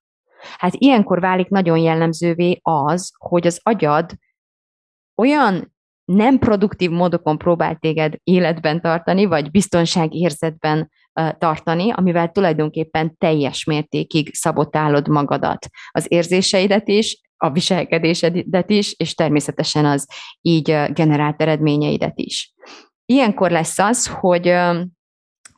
Hát 0.59 0.75
ilyenkor 0.75 1.21
válik 1.21 1.49
nagyon 1.49 1.79
jellemzővé 1.79 2.59
az, 2.63 3.13
hogy 3.19 3.47
az 3.47 3.61
agyad 3.63 4.13
olyan 5.17 5.75
nem 6.05 6.39
produktív 6.39 6.91
módokon 6.91 7.39
próbál 7.39 7.77
téged 7.77 8.15
életben 8.23 8.81
tartani, 8.81 9.25
vagy 9.25 9.51
biztonságérzetben 9.51 10.91
tartani, 11.13 11.91
amivel 11.91 12.31
tulajdonképpen 12.31 13.17
teljes 13.19 13.65
mértékig 13.65 14.35
szabotálod 14.35 15.09
magadat, 15.09 15.67
az 15.91 16.07
érzéseidet 16.09 16.89
is, 16.89 17.21
a 17.37 17.51
viselkedésedet 17.51 18.71
is, 18.71 18.95
és 18.97 19.15
természetesen 19.15 19.85
az 19.85 20.07
így 20.41 20.77
generált 20.93 21.43
eredményeidet 21.43 22.19
is. 22.19 22.55
Ilyenkor 23.05 23.51
lesz 23.51 23.79
az, 23.79 24.07
hogy 24.07 24.55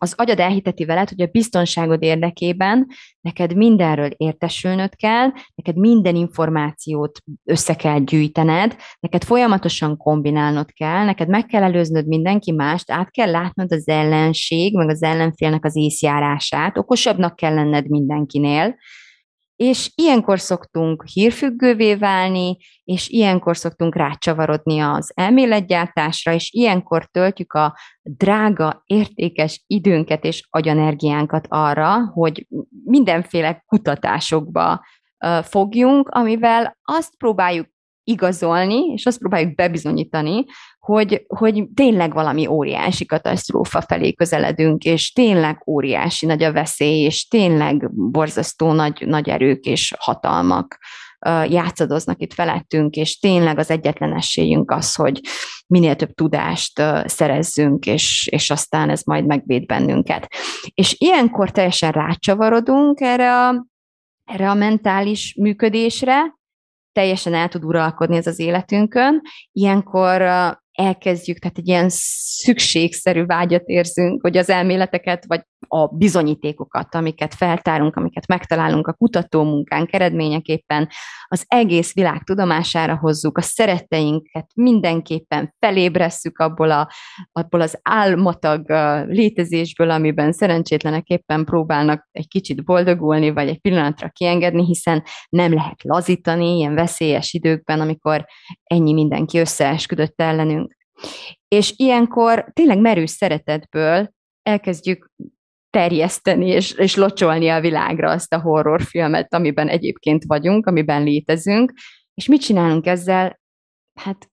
az 0.02 0.14
agyad 0.16 0.38
elhiteti 0.38 0.84
veled, 0.84 1.08
hogy 1.08 1.22
a 1.22 1.26
biztonságod 1.26 2.02
érdekében 2.02 2.86
neked 3.20 3.56
mindenről 3.56 4.10
értesülnöd 4.16 4.94
kell, 4.94 5.28
neked 5.54 5.76
minden 5.76 6.14
információt 6.14 7.18
össze 7.44 7.74
kell 7.74 7.98
gyűjtened, 7.98 8.76
neked 9.00 9.24
folyamatosan 9.24 9.96
kombinálnod 9.96 10.72
kell, 10.72 11.04
neked 11.04 11.28
meg 11.28 11.46
kell 11.46 11.62
előznöd 11.62 12.06
mindenki 12.06 12.52
mást, 12.52 12.90
át 12.90 13.10
kell 13.10 13.30
látnod 13.30 13.72
az 13.72 13.88
ellenség, 13.88 14.76
meg 14.76 14.88
az 14.88 15.02
ellenfélnek 15.02 15.64
az 15.64 15.76
észjárását, 15.76 16.78
okosabbnak 16.78 17.36
kell 17.36 17.54
lenned 17.54 17.88
mindenkinél, 17.88 18.76
és 19.56 19.92
ilyenkor 19.94 20.40
szoktunk 20.40 21.04
hírfüggővé 21.06 21.94
válni, 21.94 22.56
és 22.84 23.08
ilyenkor 23.08 23.56
szoktunk 23.56 23.96
rácsavarodni 23.96 24.80
az 24.80 25.12
elméletgyártásra, 25.14 26.32
és 26.32 26.52
ilyenkor 26.52 27.06
töltjük 27.06 27.52
a 27.52 27.76
drága, 28.02 28.82
értékes 28.86 29.64
időnket 29.66 30.24
és 30.24 30.46
agyanergiánkat 30.50 31.46
arra, 31.48 32.10
hogy 32.14 32.46
mindenféle 32.84 33.62
kutatásokba 33.66 34.84
fogjunk, 35.42 36.08
amivel 36.08 36.76
azt 36.82 37.16
próbáljuk 37.16 37.71
igazolni, 38.04 38.92
és 38.92 39.06
azt 39.06 39.18
próbáljuk 39.18 39.54
bebizonyítani, 39.54 40.44
hogy, 40.78 41.24
hogy 41.26 41.68
tényleg 41.74 42.12
valami 42.12 42.46
óriási 42.46 43.06
katasztrófa 43.06 43.80
felé 43.80 44.12
közeledünk, 44.12 44.84
és 44.84 45.12
tényleg 45.12 45.62
óriási 45.66 46.26
nagy 46.26 46.42
a 46.42 46.52
veszély, 46.52 47.00
és 47.04 47.28
tényleg 47.28 47.94
borzasztó 47.94 48.72
nagy, 48.72 49.06
nagy 49.06 49.28
erők 49.28 49.64
és 49.64 49.94
hatalmak 49.98 50.78
játszadoznak 51.48 52.20
itt 52.20 52.32
felettünk, 52.32 52.94
és 52.94 53.18
tényleg 53.18 53.58
az 53.58 53.70
egyetlen 53.70 54.16
esélyünk 54.16 54.70
az, 54.70 54.94
hogy 54.94 55.20
minél 55.66 55.96
több 55.96 56.12
tudást 56.12 56.82
szerezzünk, 57.04 57.86
és, 57.86 58.28
és 58.30 58.50
aztán 58.50 58.90
ez 58.90 59.02
majd 59.02 59.26
megvéd 59.26 59.66
bennünket. 59.66 60.28
És 60.74 60.96
ilyenkor 60.98 61.50
teljesen 61.50 61.90
rácsavarodunk 61.90 63.00
erre 63.00 63.46
a, 63.46 63.66
erre 64.24 64.50
a 64.50 64.54
mentális 64.54 65.34
működésre, 65.40 66.40
teljesen 66.92 67.34
el 67.34 67.48
tud 67.48 67.64
uralkodni 67.64 68.16
ez 68.16 68.26
az 68.26 68.38
életünkön. 68.38 69.20
Ilyenkor 69.52 70.22
elkezdjük, 70.72 71.38
tehát 71.38 71.58
egy 71.58 71.68
ilyen 71.68 71.86
szükségszerű 71.88 73.24
vágyat 73.24 73.66
érzünk, 73.66 74.22
hogy 74.22 74.36
az 74.36 74.50
elméleteket, 74.50 75.24
vagy 75.26 75.42
a 75.68 75.86
bizonyítékokat, 75.86 76.94
amiket 76.94 77.34
feltárunk, 77.34 77.96
amiket 77.96 78.26
megtalálunk 78.26 78.86
a 78.86 78.92
kutatómunkánk 78.92 79.92
eredményeképpen, 79.92 80.88
az 81.26 81.44
egész 81.46 81.94
világ 81.94 82.22
tudomására 82.22 82.96
hozzuk, 82.96 83.38
a 83.38 83.40
szeretteinket 83.40 84.46
mindenképpen 84.54 85.54
felébresszük 85.58 86.38
abból, 86.38 86.70
a, 86.70 86.90
abból 87.32 87.60
az 87.60 87.78
álmatag 87.82 88.70
létezésből, 89.08 89.90
amiben 89.90 90.32
szerencsétlenek 90.32 91.08
éppen 91.08 91.44
próbálnak 91.44 92.08
egy 92.10 92.28
kicsit 92.28 92.64
boldogulni, 92.64 93.30
vagy 93.30 93.48
egy 93.48 93.60
pillanatra 93.60 94.08
kiengedni, 94.08 94.64
hiszen 94.64 95.02
nem 95.28 95.52
lehet 95.52 95.82
lazítani 95.82 96.56
ilyen 96.56 96.74
veszélyes 96.74 97.32
időkben, 97.32 97.80
amikor 97.80 98.24
ennyi 98.62 98.92
mindenki 98.92 99.38
összeesküdött 99.38 100.20
ellenünk. 100.20 100.71
És 101.48 101.74
ilyenkor 101.76 102.50
tényleg 102.52 102.78
merős 102.78 103.10
szeretetből 103.10 104.10
elkezdjük 104.42 105.10
terjeszteni 105.70 106.46
és, 106.46 106.72
és 106.72 106.96
locsolni 106.96 107.48
a 107.48 107.60
világra 107.60 108.10
azt 108.10 108.32
a 108.32 108.40
horrorfilmet, 108.40 109.34
amiben 109.34 109.68
egyébként 109.68 110.24
vagyunk, 110.24 110.66
amiben 110.66 111.02
létezünk, 111.02 111.72
és 112.14 112.26
mit 112.26 112.40
csinálunk 112.40 112.86
ezzel? 112.86 113.40
Hát 114.00 114.30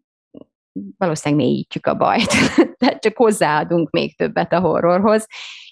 valószínűleg 0.98 1.46
mélyítjük 1.46 1.86
a 1.86 1.96
bajt, 1.96 2.32
tehát 2.78 3.02
csak 3.02 3.18
hozzáadunk 3.18 3.90
még 3.90 4.18
többet 4.18 4.54
a 4.54 4.60
horrorhoz, 4.60 5.26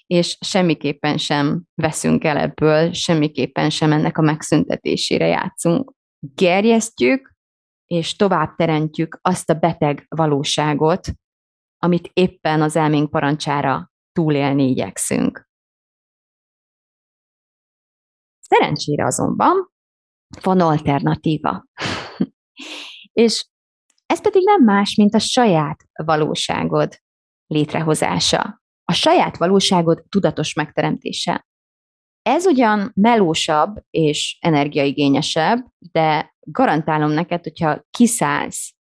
és 0.06 0.36
semmiképpen 0.40 1.16
sem 1.16 1.62
veszünk 1.74 2.24
el 2.24 2.36
ebből, 2.36 2.92
semmiképpen 2.92 3.70
sem 3.70 3.92
ennek 3.92 4.18
a 4.18 4.22
megszüntetésére 4.22 5.26
játszunk. 5.26 5.92
Gerjesztjük, 6.34 7.34
és 7.88 8.16
tovább 8.16 8.54
teremtjük 8.54 9.18
azt 9.22 9.50
a 9.50 9.54
beteg 9.54 10.06
valóságot, 10.08 11.08
amit 11.78 12.10
éppen 12.12 12.62
az 12.62 12.76
elménk 12.76 13.10
parancsára 13.10 13.92
túlélni 14.12 14.68
igyekszünk. 14.68 15.48
Szerencsére 18.40 19.04
azonban 19.04 19.72
van 20.42 20.60
alternatíva. 20.60 21.64
és 23.24 23.48
ez 24.06 24.20
pedig 24.20 24.42
nem 24.44 24.64
más, 24.64 24.94
mint 24.94 25.14
a 25.14 25.18
saját 25.18 25.84
valóságod 26.04 27.00
létrehozása. 27.46 28.62
A 28.84 28.92
saját 28.92 29.36
valóságod 29.36 30.04
tudatos 30.08 30.54
megteremtése. 30.54 31.46
Ez 32.22 32.46
ugyan 32.46 32.90
melósabb 32.94 33.76
és 33.90 34.38
energiaigényesebb, 34.40 35.66
de 35.78 36.36
garantálom 36.50 37.10
neked, 37.10 37.42
hogyha 37.42 37.86
kiszállsz 37.90 38.74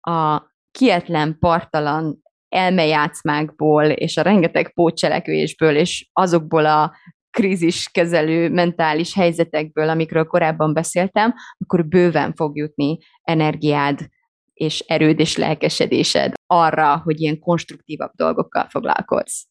a 0.00 0.42
kietlen, 0.70 1.38
partalan 1.38 2.22
elmejátszmákból, 2.48 3.84
és 3.84 4.16
a 4.16 4.22
rengeteg 4.22 4.72
pótcselekvésből, 4.72 5.76
és 5.76 6.08
azokból 6.12 6.66
a 6.66 6.96
kríziskezelő 7.30 8.48
mentális 8.48 9.14
helyzetekből, 9.14 9.88
amikről 9.88 10.24
korábban 10.24 10.72
beszéltem, 10.72 11.34
akkor 11.58 11.86
bőven 11.86 12.34
fog 12.34 12.56
jutni 12.56 12.98
energiád, 13.22 14.08
és 14.52 14.80
erőd 14.80 15.20
és 15.20 15.36
lelkesedésed 15.36 16.32
arra, 16.46 16.96
hogy 16.96 17.20
ilyen 17.20 17.38
konstruktívabb 17.38 18.10
dolgokkal 18.14 18.68
foglalkozz. 18.68 19.42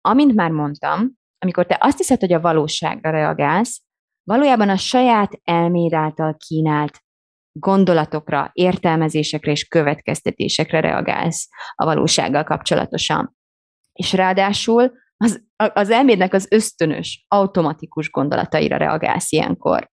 Amint 0.00 0.34
már 0.34 0.50
mondtam, 0.50 1.12
amikor 1.38 1.66
te 1.66 1.76
azt 1.80 1.96
hiszed, 1.96 2.20
hogy 2.20 2.32
a 2.32 2.40
valóságra 2.40 3.10
reagálsz, 3.10 3.82
valójában 4.28 4.68
a 4.68 4.76
saját 4.76 5.40
elméd 5.44 5.92
által 5.92 6.36
kínált 6.36 7.02
gondolatokra, 7.52 8.50
értelmezésekre 8.52 9.50
és 9.50 9.64
következtetésekre 9.64 10.80
reagálsz 10.80 11.48
a 11.74 11.84
valósággal 11.84 12.44
kapcsolatosan. 12.44 13.36
És 13.92 14.12
ráadásul 14.12 14.92
az, 15.16 15.44
az 15.56 15.90
elmédnek 15.90 16.34
az 16.34 16.46
ösztönös, 16.50 17.24
automatikus 17.28 18.10
gondolataira 18.10 18.76
reagálsz 18.76 19.32
ilyenkor. 19.32 19.90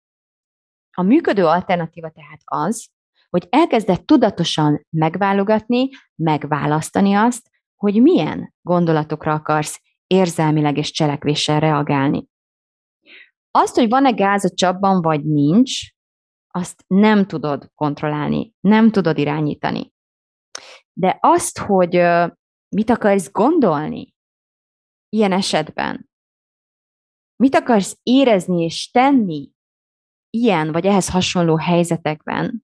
A 0.91 1.03
működő 1.03 1.47
alternatíva 1.47 2.11
tehát 2.11 2.41
az, 2.45 2.89
hogy 3.31 3.47
elkezded 3.51 4.05
tudatosan 4.05 4.87
megválogatni, 4.91 5.89
megválasztani 6.15 7.15
azt, 7.15 7.51
hogy 7.77 8.03
milyen 8.03 8.55
gondolatokra 8.63 9.33
akarsz 9.33 9.81
érzelmileg 10.07 10.77
és 10.77 10.91
cselekvéssel 10.91 11.61
reagálni. 11.61 12.29
Azt, 13.51 13.75
hogy 13.75 13.89
van-e 13.89 14.11
gáz 14.11 14.45
a 14.45 14.55
csapban, 14.55 15.03
vagy 15.03 15.25
nincs, 15.25 15.81
azt 16.49 16.85
nem 16.87 17.27
tudod 17.27 17.71
kontrollálni, 17.75 18.55
nem 18.61 18.91
tudod 18.91 19.19
irányítani. 19.19 19.93
De 20.93 21.19
azt, 21.21 21.59
hogy 21.59 21.91
mit 22.69 22.91
akarsz 22.91 23.31
gondolni 23.31 24.15
ilyen 25.09 25.33
esetben, 25.33 26.11
mit 27.37 27.55
akarsz 27.55 27.99
érezni 28.03 28.63
és 28.63 28.91
tenni 28.91 29.51
ilyen 30.31 30.73
vagy 30.73 30.87
ehhez 30.87 31.09
hasonló 31.09 31.57
helyzetekben, 31.57 32.65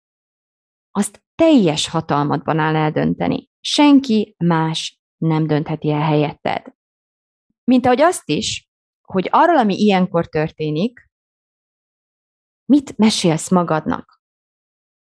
azt 0.91 1.23
teljes 1.35 1.89
hatalmadban 1.89 2.59
áll 2.59 2.77
eldönteni. 2.77 3.49
Senki 3.61 4.35
más 4.39 5.01
nem 5.17 5.47
döntheti 5.47 5.91
el 5.91 6.01
helyetted. 6.01 6.75
Mint 7.65 7.87
ahogy 7.87 8.01
azt 8.01 8.29
is, 8.29 8.70
hogy 9.11 9.29
arról, 9.31 9.59
ami 9.59 9.75
ilyenkor 9.75 10.29
történik, 10.29 11.09
mit 12.65 12.97
mesélsz 12.97 13.51
magadnak? 13.51 14.23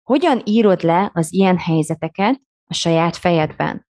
Hogyan 0.02 0.43
írod 0.45 0.83
le 0.83 1.11
az 1.14 1.33
ilyen 1.33 1.59
helyzeteket 1.59 2.43
a 2.64 2.75
saját 2.75 3.17
fejedben? 3.17 3.87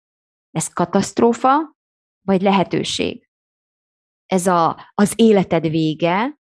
Ez 0.51 0.67
katasztrófa, 0.67 1.75
vagy 2.21 2.41
lehetőség? 2.41 3.29
Ez 4.25 4.47
a, 4.47 4.91
az 4.93 5.13
életed 5.15 5.69
vége, 5.69 6.39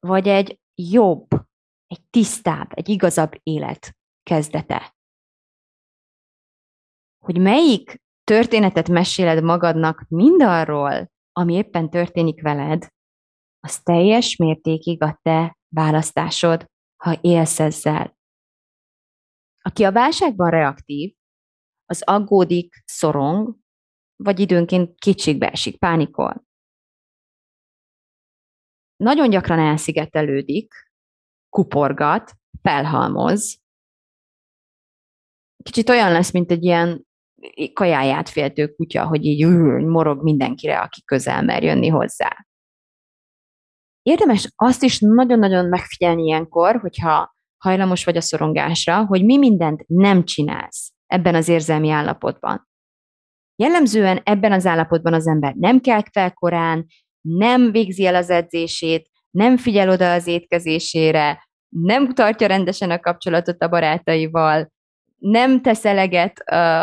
vagy 0.00 0.28
egy 0.28 0.60
jobb, 0.74 1.28
egy 1.86 2.04
tisztább, 2.10 2.70
egy 2.74 2.88
igazabb 2.88 3.32
élet 3.42 3.96
kezdete. 4.22 4.94
Hogy 7.24 7.40
melyik 7.40 8.02
történetet 8.24 8.88
meséled 8.88 9.42
magadnak 9.42 10.04
mindarról, 10.08 11.10
ami 11.40 11.54
éppen 11.54 11.90
történik 11.90 12.42
veled, 12.42 12.86
az 13.60 13.82
teljes 13.82 14.36
mértékig 14.36 15.02
a 15.02 15.18
te 15.22 15.58
választásod, 15.74 16.66
ha 16.96 17.18
élsz 17.20 17.60
ezzel. 17.60 18.18
Aki 19.62 19.84
a 19.84 19.92
válságban 19.92 20.50
reaktív, 20.50 21.14
az 21.84 22.02
aggódik, 22.02 22.82
szorong, 22.84 23.56
vagy 24.16 24.40
időnként 24.40 24.98
kicsikbe 24.98 25.50
esik, 25.50 25.78
pánikol. 25.78 26.44
Nagyon 28.96 29.30
gyakran 29.30 29.58
elszigetelődik, 29.58 30.74
kuporgat, 31.48 32.32
felhalmoz, 32.62 33.60
kicsit 35.62 35.88
olyan 35.88 36.12
lesz, 36.12 36.32
mint 36.32 36.50
egy 36.50 36.64
ilyen 36.64 37.08
kajáját 37.72 38.28
féltő 38.28 38.66
kutya, 38.66 39.06
hogy 39.06 39.24
így 39.24 39.46
morog 39.86 40.22
mindenkire, 40.22 40.78
aki 40.78 41.04
közel 41.04 41.42
mer 41.42 41.62
jönni 41.62 41.88
hozzá. 41.88 42.46
Érdemes 44.02 44.52
azt 44.56 44.82
is 44.82 44.98
nagyon-nagyon 44.98 45.66
megfigyelni 45.66 46.22
ilyenkor, 46.22 46.76
hogyha 46.80 47.34
hajlamos 47.58 48.04
vagy 48.04 48.16
a 48.16 48.20
szorongásra, 48.20 49.04
hogy 49.04 49.24
mi 49.24 49.38
mindent 49.38 49.84
nem 49.86 50.24
csinálsz 50.24 50.92
ebben 51.06 51.34
az 51.34 51.48
érzelmi 51.48 51.90
állapotban. 51.90 52.68
Jellemzően 53.56 54.20
ebben 54.24 54.52
az 54.52 54.66
állapotban 54.66 55.12
az 55.12 55.26
ember 55.26 55.54
nem 55.54 55.80
kelt 55.80 56.08
fel 56.12 56.32
korán, 56.32 56.86
nem 57.20 57.70
végzi 57.70 58.06
el 58.06 58.14
az 58.14 58.30
edzését, 58.30 59.10
nem 59.30 59.56
figyel 59.56 59.88
oda 59.90 60.12
az 60.12 60.26
étkezésére, 60.26 61.48
nem 61.68 62.14
tartja 62.14 62.46
rendesen 62.46 62.90
a 62.90 63.00
kapcsolatot 63.00 63.62
a 63.62 63.68
barátaival, 63.68 64.72
nem 65.20 65.62
tesz 65.62 65.84
eleget 65.84 66.38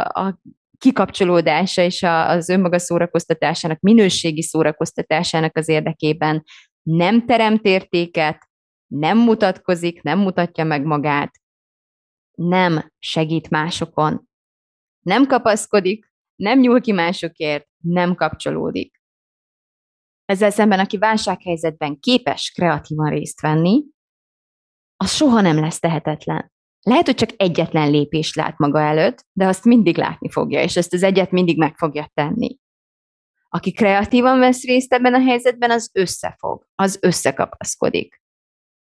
a 0.07 0.39
kikapcsolódása 0.77 1.81
és 1.81 2.03
az 2.03 2.49
önmaga 2.49 2.79
szórakoztatásának, 2.79 3.79
minőségi 3.79 4.41
szórakoztatásának 4.41 5.57
az 5.57 5.69
érdekében, 5.69 6.43
nem 6.81 7.25
teremt 7.25 7.65
értéket, 7.65 8.49
nem 8.87 9.17
mutatkozik, 9.17 10.01
nem 10.01 10.19
mutatja 10.19 10.63
meg 10.63 10.83
magát, 10.83 11.31
nem 12.31 12.91
segít 12.99 13.49
másokon, 13.49 14.27
nem 14.99 15.25
kapaszkodik, 15.25 16.11
nem 16.35 16.59
nyúl 16.59 16.81
ki 16.81 16.91
másokért, 16.91 17.67
nem 17.77 18.15
kapcsolódik. 18.15 19.01
Ezzel 20.25 20.49
szemben, 20.49 20.79
aki 20.79 20.97
válsághelyzetben 20.97 21.99
képes 21.99 22.51
kreatívan 22.51 23.09
részt 23.09 23.41
venni, 23.41 23.83
az 24.97 25.13
soha 25.13 25.41
nem 25.41 25.59
lesz 25.59 25.79
tehetetlen. 25.79 26.51
Lehet, 26.87 27.05
hogy 27.05 27.15
csak 27.15 27.29
egyetlen 27.37 27.91
lépést 27.91 28.35
lát 28.35 28.57
maga 28.57 28.79
előtt, 28.79 29.25
de 29.31 29.47
azt 29.47 29.63
mindig 29.63 29.97
látni 29.97 30.29
fogja, 30.29 30.61
és 30.61 30.75
ezt 30.75 30.93
az 30.93 31.03
egyet 31.03 31.31
mindig 31.31 31.57
meg 31.57 31.75
fogja 31.75 32.11
tenni. 32.13 32.57
Aki 33.49 33.71
kreatívan 33.71 34.39
vesz 34.39 34.63
részt 34.63 34.93
ebben 34.93 35.13
a 35.13 35.19
helyzetben, 35.19 35.71
az 35.71 35.89
összefog, 35.93 36.67
az 36.75 36.97
összekapaszkodik. 37.01 38.21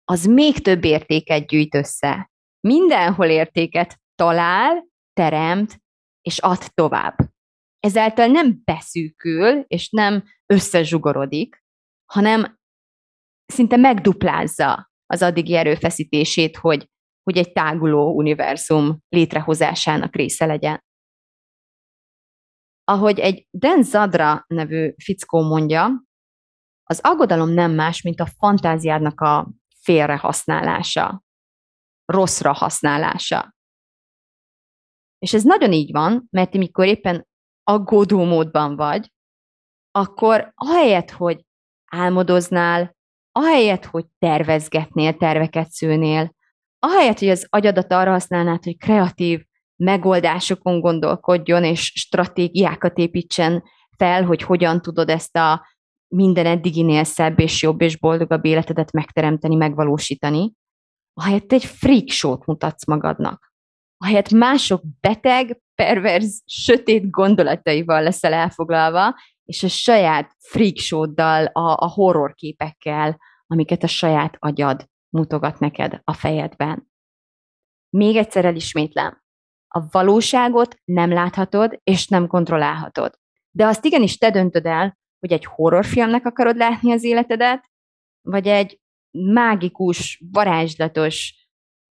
Az 0.04 0.26
még 0.26 0.60
több 0.60 0.84
értéket 0.84 1.48
gyűjt 1.48 1.76
össze. 1.76 2.32
Mindenhol 2.60 3.28
értéket 3.28 4.00
talál, 4.16 4.86
teremt, 5.14 5.82
és 6.22 6.40
ad 6.40 6.64
tovább. 6.74 7.16
Ezáltal 7.80 8.28
nem 8.28 8.62
beszűkül, 8.64 9.64
és 9.68 9.90
nem 9.90 10.24
összezsugorodik, 10.46 11.64
hanem 12.06 12.60
szinte 13.46 13.78
megduplázza 13.78 14.92
az 15.06 15.22
addigi 15.22 15.56
erőfeszítését, 15.56 16.58
hogy 16.58 16.92
hogy 17.24 17.38
egy 17.38 17.52
táguló 17.52 18.16
univerzum 18.16 19.00
létrehozásának 19.10 20.16
része 20.16 20.46
legyen. 20.46 20.84
Ahogy 22.84 23.20
egy 23.20 23.48
Dan 23.52 23.84
Zadra 23.84 24.46
nevű 24.48 24.94
fickó 25.04 25.42
mondja, 25.42 26.04
az 26.84 27.00
aggodalom 27.04 27.50
nem 27.50 27.72
más, 27.72 28.02
mint 28.02 28.20
a 28.20 28.26
fantáziádnak 28.26 29.22
a 29.22 29.52
félrehasználása, 29.82 31.24
rosszra 32.06 32.54
használása. 32.54 33.56
És 35.20 35.34
ez 35.34 35.44
nagyon 35.44 35.72
így 35.72 35.92
van, 35.92 36.28
mert 36.30 36.56
amikor 36.56 36.86
éppen 36.86 37.28
aggódó 37.64 38.24
módban 38.24 38.76
vagy, 38.76 39.12
akkor 39.92 40.52
ahelyett, 40.56 41.12
hogy 41.12 41.46
álmodoznál, 41.86 42.96
ahelyett, 43.32 43.86
hogy 43.86 44.06
tervezgetnél, 44.20 45.18
terveket 45.18 45.72
szőnél, 45.72 46.36
ahelyett, 46.84 47.20
hogy 47.20 47.30
az 47.30 47.48
agyadat 47.50 47.92
arra 47.92 48.12
használnád, 48.12 48.64
hogy 48.64 48.78
kreatív 48.78 49.46
megoldásokon 49.76 50.80
gondolkodjon, 50.80 51.64
és 51.64 51.92
stratégiákat 51.96 52.98
építsen 52.98 53.64
fel, 53.98 54.24
hogy 54.24 54.42
hogyan 54.42 54.82
tudod 54.82 55.10
ezt 55.10 55.36
a 55.36 55.68
minden 56.08 56.46
eddiginél 56.46 57.04
szebb 57.04 57.40
és 57.40 57.62
jobb 57.62 57.82
és 57.82 57.98
boldogabb 57.98 58.46
életedet 58.46 58.92
megteremteni, 58.92 59.56
megvalósítani, 59.56 60.54
ahelyett 61.14 61.52
egy 61.52 61.66
freak 61.66 62.10
show-t 62.10 62.46
mutatsz 62.46 62.86
magadnak. 62.86 63.52
Ahelyett 63.98 64.30
mások 64.30 64.84
beteg, 65.00 65.62
perverz, 65.76 66.42
sötét 66.46 67.10
gondolataival 67.10 68.04
leszel 68.04 68.34
elfoglalva, 68.34 69.16
és 69.44 69.64
a 69.64 69.68
saját 69.68 70.36
freak 70.40 71.10
a, 71.52 71.76
a 71.76 71.88
horror 71.88 72.34
képekkel, 72.34 73.18
amiket 73.48 73.84
a 73.84 73.88
saját 73.88 74.36
agyad 74.40 74.92
mutogat 75.14 75.60
neked 75.60 76.02
a 76.04 76.14
fejedben. 76.14 76.92
Még 77.90 78.16
egyszer 78.16 78.46
elismétlem. 78.46 79.22
A 79.68 79.88
valóságot 79.92 80.76
nem 80.84 81.12
láthatod 81.12 81.80
és 81.84 82.08
nem 82.08 82.28
kontrollálhatod. 82.28 83.20
De 83.52 83.66
azt 83.66 83.86
igenis 83.86 84.18
te 84.18 84.30
döntöd 84.30 84.66
el, 84.66 84.98
hogy 85.20 85.32
egy 85.32 85.46
horrorfilmnek 85.46 86.26
akarod 86.26 86.56
látni 86.56 86.92
az 86.92 87.04
életedet, 87.04 87.72
vagy 88.22 88.48
egy 88.48 88.80
mágikus, 89.12 90.24
varázslatos, 90.32 91.48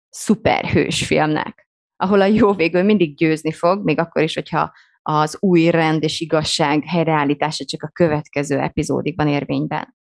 szuperhős 0.09 1.05
filmnek, 1.05 1.67
ahol 1.95 2.21
a 2.21 2.25
jó 2.25 2.53
végül 2.53 2.83
mindig 2.83 3.15
győzni 3.15 3.51
fog, 3.51 3.83
még 3.83 3.99
akkor 3.99 4.21
is, 4.21 4.33
hogyha 4.33 4.71
az 5.01 5.37
új 5.39 5.69
rend 5.69 6.03
és 6.03 6.19
igazság 6.19 6.83
helyreállítása 6.83 7.65
csak 7.65 7.83
a 7.83 7.89
következő 7.93 8.59
epizódikban 8.59 9.27
érvényben. 9.27 9.97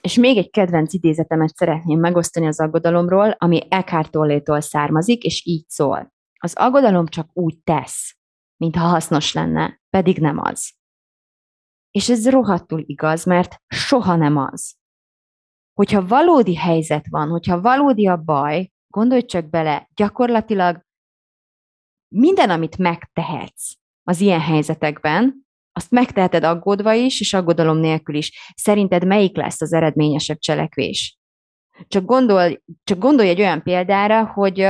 És 0.00 0.14
még 0.14 0.36
egy 0.36 0.50
kedvenc 0.50 0.92
idézetemet 0.92 1.56
szeretném 1.56 2.00
megosztani 2.00 2.46
az 2.46 2.60
aggodalomról, 2.60 3.30
ami 3.38 3.66
Eckhart 3.68 4.10
Tolle-tól 4.10 4.60
származik, 4.60 5.22
és 5.24 5.46
így 5.46 5.68
szól. 5.68 6.12
Az 6.38 6.54
aggodalom 6.54 7.06
csak 7.06 7.30
úgy 7.32 7.58
tesz, 7.58 8.16
mintha 8.56 8.86
hasznos 8.86 9.32
lenne, 9.32 9.80
pedig 9.90 10.18
nem 10.18 10.38
az. 10.38 10.72
És 11.90 12.08
ez 12.08 12.28
rohadtul 12.28 12.82
igaz, 12.86 13.24
mert 13.24 13.56
soha 13.66 14.16
nem 14.16 14.36
az. 14.36 14.78
Hogyha 15.72 16.06
valódi 16.06 16.56
helyzet 16.56 17.06
van, 17.10 17.28
hogyha 17.28 17.60
valódi 17.60 18.06
a 18.06 18.16
baj, 18.16 18.70
gondolj 18.86 19.22
csak 19.22 19.50
bele, 19.50 19.88
gyakorlatilag 19.94 20.86
minden, 22.14 22.50
amit 22.50 22.78
megtehetsz 22.78 23.74
az 24.02 24.20
ilyen 24.20 24.40
helyzetekben, 24.40 25.48
azt 25.80 25.90
megteheted 25.90 26.44
aggódva 26.44 26.92
is, 26.92 27.20
és 27.20 27.34
aggodalom 27.34 27.78
nélkül 27.78 28.14
is. 28.14 28.52
Szerinted 28.56 29.06
melyik 29.06 29.36
lesz 29.36 29.60
az 29.60 29.72
eredményesebb 29.72 30.38
cselekvés? 30.38 31.18
Csak 31.88 32.04
gondolj, 32.04 32.58
csak 32.84 32.98
gondolj 32.98 33.28
egy 33.28 33.40
olyan 33.40 33.62
példára, 33.62 34.26
hogy 34.26 34.66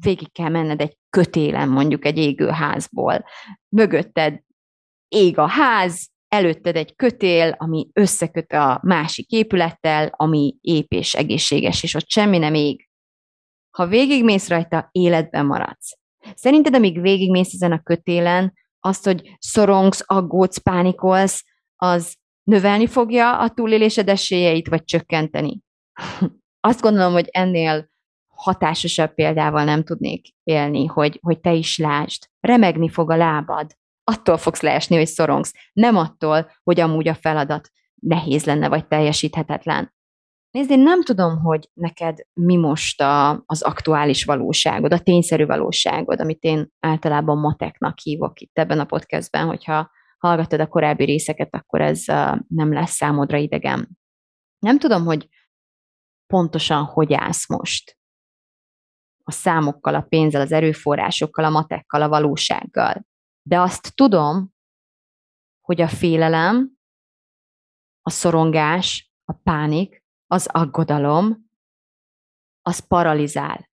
végig 0.00 0.32
kell 0.32 0.48
menned 0.48 0.80
egy 0.80 0.96
kötélen 1.10 1.68
mondjuk 1.68 2.04
egy 2.04 2.18
égő 2.18 2.48
házból. 2.48 3.24
Mögötted 3.68 4.40
ég 5.08 5.38
a 5.38 5.46
ház, 5.46 6.10
előtted 6.28 6.76
egy 6.76 6.94
kötél, 6.96 7.54
ami 7.58 7.88
összeköt 7.92 8.52
a 8.52 8.80
másik 8.82 9.30
épülettel, 9.30 10.12
ami 10.16 10.54
ép 10.60 10.92
és 10.92 11.14
egészséges, 11.14 11.82
és 11.82 11.94
ott 11.94 12.08
semmi 12.08 12.38
nem 12.38 12.54
ég. 12.54 12.88
Ha 13.76 13.86
végigmész 13.86 14.48
rajta, 14.48 14.88
életben 14.92 15.46
maradsz. 15.46 15.98
Szerinted, 16.34 16.74
amíg 16.74 17.00
végigmész 17.00 17.52
ezen 17.52 17.72
a 17.72 17.82
kötélen, 17.82 18.52
azt, 18.84 19.04
hogy 19.04 19.36
szorongsz, 19.38 20.02
aggódsz, 20.06 20.58
pánikolsz, 20.58 21.44
az 21.76 22.16
növelni 22.42 22.86
fogja 22.86 23.38
a 23.38 23.48
túlélésed 23.48 24.08
esélyeit, 24.08 24.68
vagy 24.68 24.84
csökkenteni? 24.84 25.60
Azt 26.68 26.80
gondolom, 26.80 27.12
hogy 27.12 27.28
ennél 27.30 27.90
hatásosabb 28.34 29.14
példával 29.14 29.64
nem 29.64 29.84
tudnék 29.84 30.28
élni, 30.42 30.86
hogy, 30.86 31.18
hogy 31.22 31.40
te 31.40 31.52
is 31.52 31.78
lásd. 31.78 32.22
Remegni 32.40 32.88
fog 32.88 33.10
a 33.10 33.16
lábad. 33.16 33.76
Attól 34.04 34.36
fogsz 34.36 34.60
leesni, 34.60 34.96
hogy 34.96 35.06
szorongsz. 35.06 35.52
Nem 35.72 35.96
attól, 35.96 36.50
hogy 36.62 36.80
amúgy 36.80 37.08
a 37.08 37.14
feladat 37.14 37.70
nehéz 37.94 38.44
lenne, 38.44 38.68
vagy 38.68 38.86
teljesíthetetlen. 38.86 39.94
Nézd, 40.52 40.70
én 40.70 40.80
nem 40.80 41.02
tudom, 41.02 41.38
hogy 41.38 41.68
neked 41.72 42.18
mi 42.32 42.56
most 42.56 43.00
a, 43.00 43.42
az 43.46 43.62
aktuális 43.62 44.24
valóságod, 44.24 44.92
a 44.92 44.98
tényszerű 44.98 45.46
valóságod, 45.46 46.20
amit 46.20 46.42
én 46.42 46.72
általában 46.80 47.38
mateknak 47.38 47.98
hívok 47.98 48.40
itt 48.40 48.58
ebben 48.58 48.80
a 48.80 48.84
podcastben, 48.84 49.46
hogyha 49.46 49.90
hallgattad 50.18 50.60
a 50.60 50.66
korábbi 50.66 51.04
részeket, 51.04 51.54
akkor 51.54 51.80
ez 51.80 52.04
nem 52.46 52.72
lesz 52.72 52.90
számodra 52.90 53.36
idegen. 53.36 53.98
Nem 54.58 54.78
tudom, 54.78 55.04
hogy 55.04 55.28
pontosan 56.26 56.84
hogy 56.84 57.14
állsz 57.14 57.48
most. 57.48 57.98
A 59.24 59.30
számokkal, 59.30 59.94
a 59.94 60.00
pénzzel, 60.00 60.40
az 60.40 60.52
erőforrásokkal, 60.52 61.44
a 61.44 61.50
matekkal, 61.50 62.02
a 62.02 62.08
valósággal. 62.08 63.06
De 63.42 63.60
azt 63.60 63.94
tudom, 63.94 64.52
hogy 65.60 65.80
a 65.80 65.88
félelem, 65.88 66.70
a 68.02 68.10
szorongás, 68.10 69.12
a 69.24 69.32
pánik, 69.32 70.01
az 70.32 70.46
aggodalom, 70.46 71.50
az 72.62 72.78
paralizál. 72.78 73.70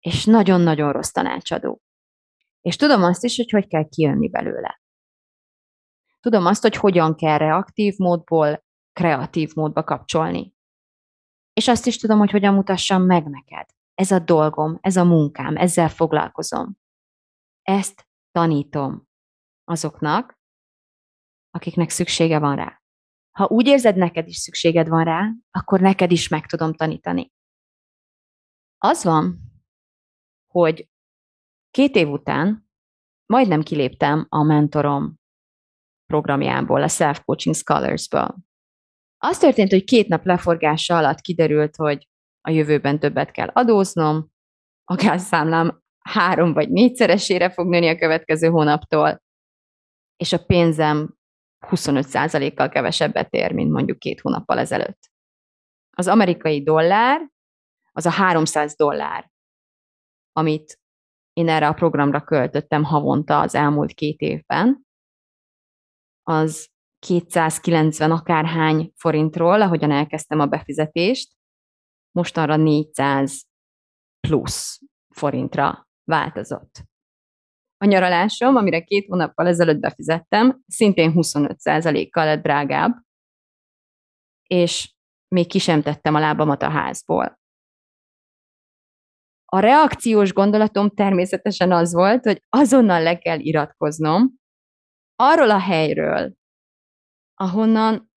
És 0.00 0.24
nagyon-nagyon 0.24 0.92
rossz 0.92 1.10
tanácsadó. 1.10 1.82
És 2.60 2.76
tudom 2.76 3.02
azt 3.02 3.24
is, 3.24 3.36
hogy 3.36 3.50
hogy 3.50 3.66
kell 3.66 3.88
kijönni 3.88 4.28
belőle. 4.28 4.80
Tudom 6.20 6.46
azt, 6.46 6.62
hogy 6.62 6.76
hogyan 6.76 7.14
kell 7.14 7.38
reaktív 7.38 7.94
módból 7.96 8.64
kreatív 8.92 9.54
módba 9.54 9.84
kapcsolni. 9.84 10.54
És 11.52 11.68
azt 11.68 11.86
is 11.86 11.96
tudom, 11.96 12.18
hogy 12.18 12.30
hogyan 12.30 12.54
mutassam 12.54 13.02
meg 13.02 13.26
neked. 13.28 13.68
Ez 13.94 14.10
a 14.10 14.18
dolgom, 14.18 14.78
ez 14.80 14.96
a 14.96 15.04
munkám, 15.04 15.56
ezzel 15.56 15.88
foglalkozom. 15.88 16.78
Ezt 17.62 18.06
tanítom 18.30 19.08
azoknak, 19.64 20.38
akiknek 21.50 21.90
szüksége 21.90 22.38
van 22.38 22.56
rá. 22.56 22.83
Ha 23.38 23.46
úgy 23.48 23.66
érzed, 23.66 23.96
neked 23.96 24.28
is 24.28 24.36
szükséged 24.36 24.88
van 24.88 25.04
rá, 25.04 25.30
akkor 25.50 25.80
neked 25.80 26.10
is 26.10 26.28
meg 26.28 26.46
tudom 26.46 26.72
tanítani. 26.72 27.32
Az 28.78 29.04
van, 29.04 29.38
hogy 30.52 30.88
két 31.70 31.94
év 31.96 32.08
után 32.08 32.68
majdnem 33.26 33.62
kiléptem 33.62 34.26
a 34.28 34.42
mentorom 34.42 35.20
programjából, 36.06 36.82
a 36.82 36.88
Self 36.88 37.20
Coaching 37.24 37.54
Scholarsből. 37.54 38.34
Az 39.18 39.38
történt, 39.38 39.70
hogy 39.70 39.84
két 39.84 40.08
nap 40.08 40.24
leforgása 40.24 40.96
alatt 40.96 41.20
kiderült, 41.20 41.76
hogy 41.76 42.08
a 42.40 42.50
jövőben 42.50 42.98
többet 42.98 43.30
kell 43.30 43.48
adóznom, 43.48 44.32
a 44.84 44.94
gázszámlám 44.94 45.82
három 45.98 46.52
vagy 46.52 46.70
négyszeresére 46.70 47.50
fog 47.50 47.68
nőni 47.68 47.88
a 47.88 47.98
következő 47.98 48.48
hónaptól, 48.48 49.22
és 50.16 50.32
a 50.32 50.44
pénzem 50.44 51.16
25%-kal 51.70 52.68
kevesebbet 52.68 53.32
ér, 53.32 53.52
mint 53.52 53.70
mondjuk 53.70 53.98
két 53.98 54.20
hónappal 54.20 54.58
ezelőtt. 54.58 55.12
Az 55.96 56.08
amerikai 56.08 56.62
dollár 56.62 57.30
az 57.92 58.06
a 58.06 58.10
300 58.10 58.76
dollár, 58.76 59.30
amit 60.32 60.78
én 61.32 61.48
erre 61.48 61.68
a 61.68 61.72
programra 61.72 62.24
költöttem 62.24 62.84
havonta 62.84 63.40
az 63.40 63.54
elmúlt 63.54 63.92
két 63.92 64.20
évben, 64.20 64.86
az 66.22 66.72
290 66.98 68.10
akárhány 68.10 68.92
forintról, 68.96 69.62
ahogyan 69.62 69.90
elkezdtem 69.90 70.40
a 70.40 70.46
befizetést, 70.46 71.32
mostanra 72.10 72.56
400 72.56 73.46
plusz 74.20 74.80
forintra 75.08 75.88
változott. 76.04 76.82
A 77.76 77.84
nyaralásom, 77.84 78.56
amire 78.56 78.80
két 78.80 79.06
hónappal 79.06 79.46
ezelőtt 79.46 79.80
befizettem, 79.80 80.62
szintén 80.66 81.12
25%-kal 81.14 82.24
lett 82.24 82.42
drágább, 82.42 82.92
és 84.46 84.94
még 85.28 85.46
ki 85.46 85.58
sem 85.58 85.82
tettem 85.82 86.14
a 86.14 86.18
lábamat 86.18 86.62
a 86.62 86.68
házból. 86.68 87.38
A 89.44 89.58
reakciós 89.58 90.32
gondolatom 90.32 90.90
természetesen 90.90 91.72
az 91.72 91.92
volt, 91.92 92.24
hogy 92.24 92.42
azonnal 92.48 93.02
le 93.02 93.18
kell 93.18 93.38
iratkoznom 93.38 94.34
arról 95.16 95.50
a 95.50 95.58
helyről, 95.58 96.34
ahonnan 97.34 98.12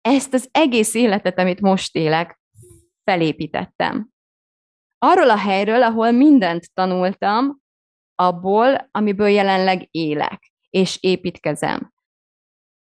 ezt 0.00 0.34
az 0.34 0.48
egész 0.50 0.94
életet, 0.94 1.38
amit 1.38 1.60
most 1.60 1.94
élek, 1.94 2.40
felépítettem. 3.04 4.10
Arról 4.98 5.30
a 5.30 5.38
helyről, 5.38 5.82
ahol 5.82 6.10
mindent 6.10 6.74
tanultam, 6.74 7.62
abból, 8.14 8.88
amiből 8.90 9.28
jelenleg 9.28 9.88
élek, 9.90 10.52
és 10.70 11.02
építkezem. 11.02 11.92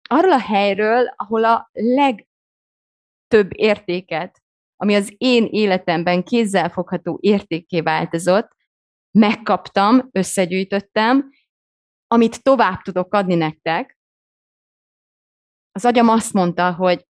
Arról 0.10 0.32
a 0.32 0.40
helyről, 0.40 1.14
ahol 1.16 1.46
a 1.46 1.70
legtöbb 1.72 3.50
értéket, 3.50 4.44
ami 4.76 4.96
az 4.96 5.14
én 5.18 5.48
életemben 5.50 6.24
kézzelfogható 6.24 7.18
értékké 7.22 7.82
változott, 7.82 8.56
megkaptam, 9.12 10.10
összegyűjtöttem, 10.12 11.30
amit 12.08 12.44
tovább 12.44 12.82
tudok 12.82 13.14
adni 13.14 13.36
nektek, 13.36 13.96
az 15.72 15.86
agyam 15.86 16.10
azt 16.10 16.34
mondta, 16.34 16.74
hogy 16.74 17.08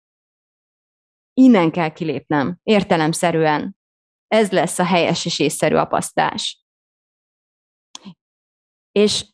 innen 1.34 1.72
kell 1.72 1.90
kilépnem, 1.90 2.60
értelemszerűen. 2.64 3.78
Ez 4.28 4.52
lesz 4.52 4.80
a 4.80 4.86
helyes 4.86 5.26
és 5.26 5.40
észszerű 5.40 5.76
apasztás. 5.76 6.64
És 8.92 9.26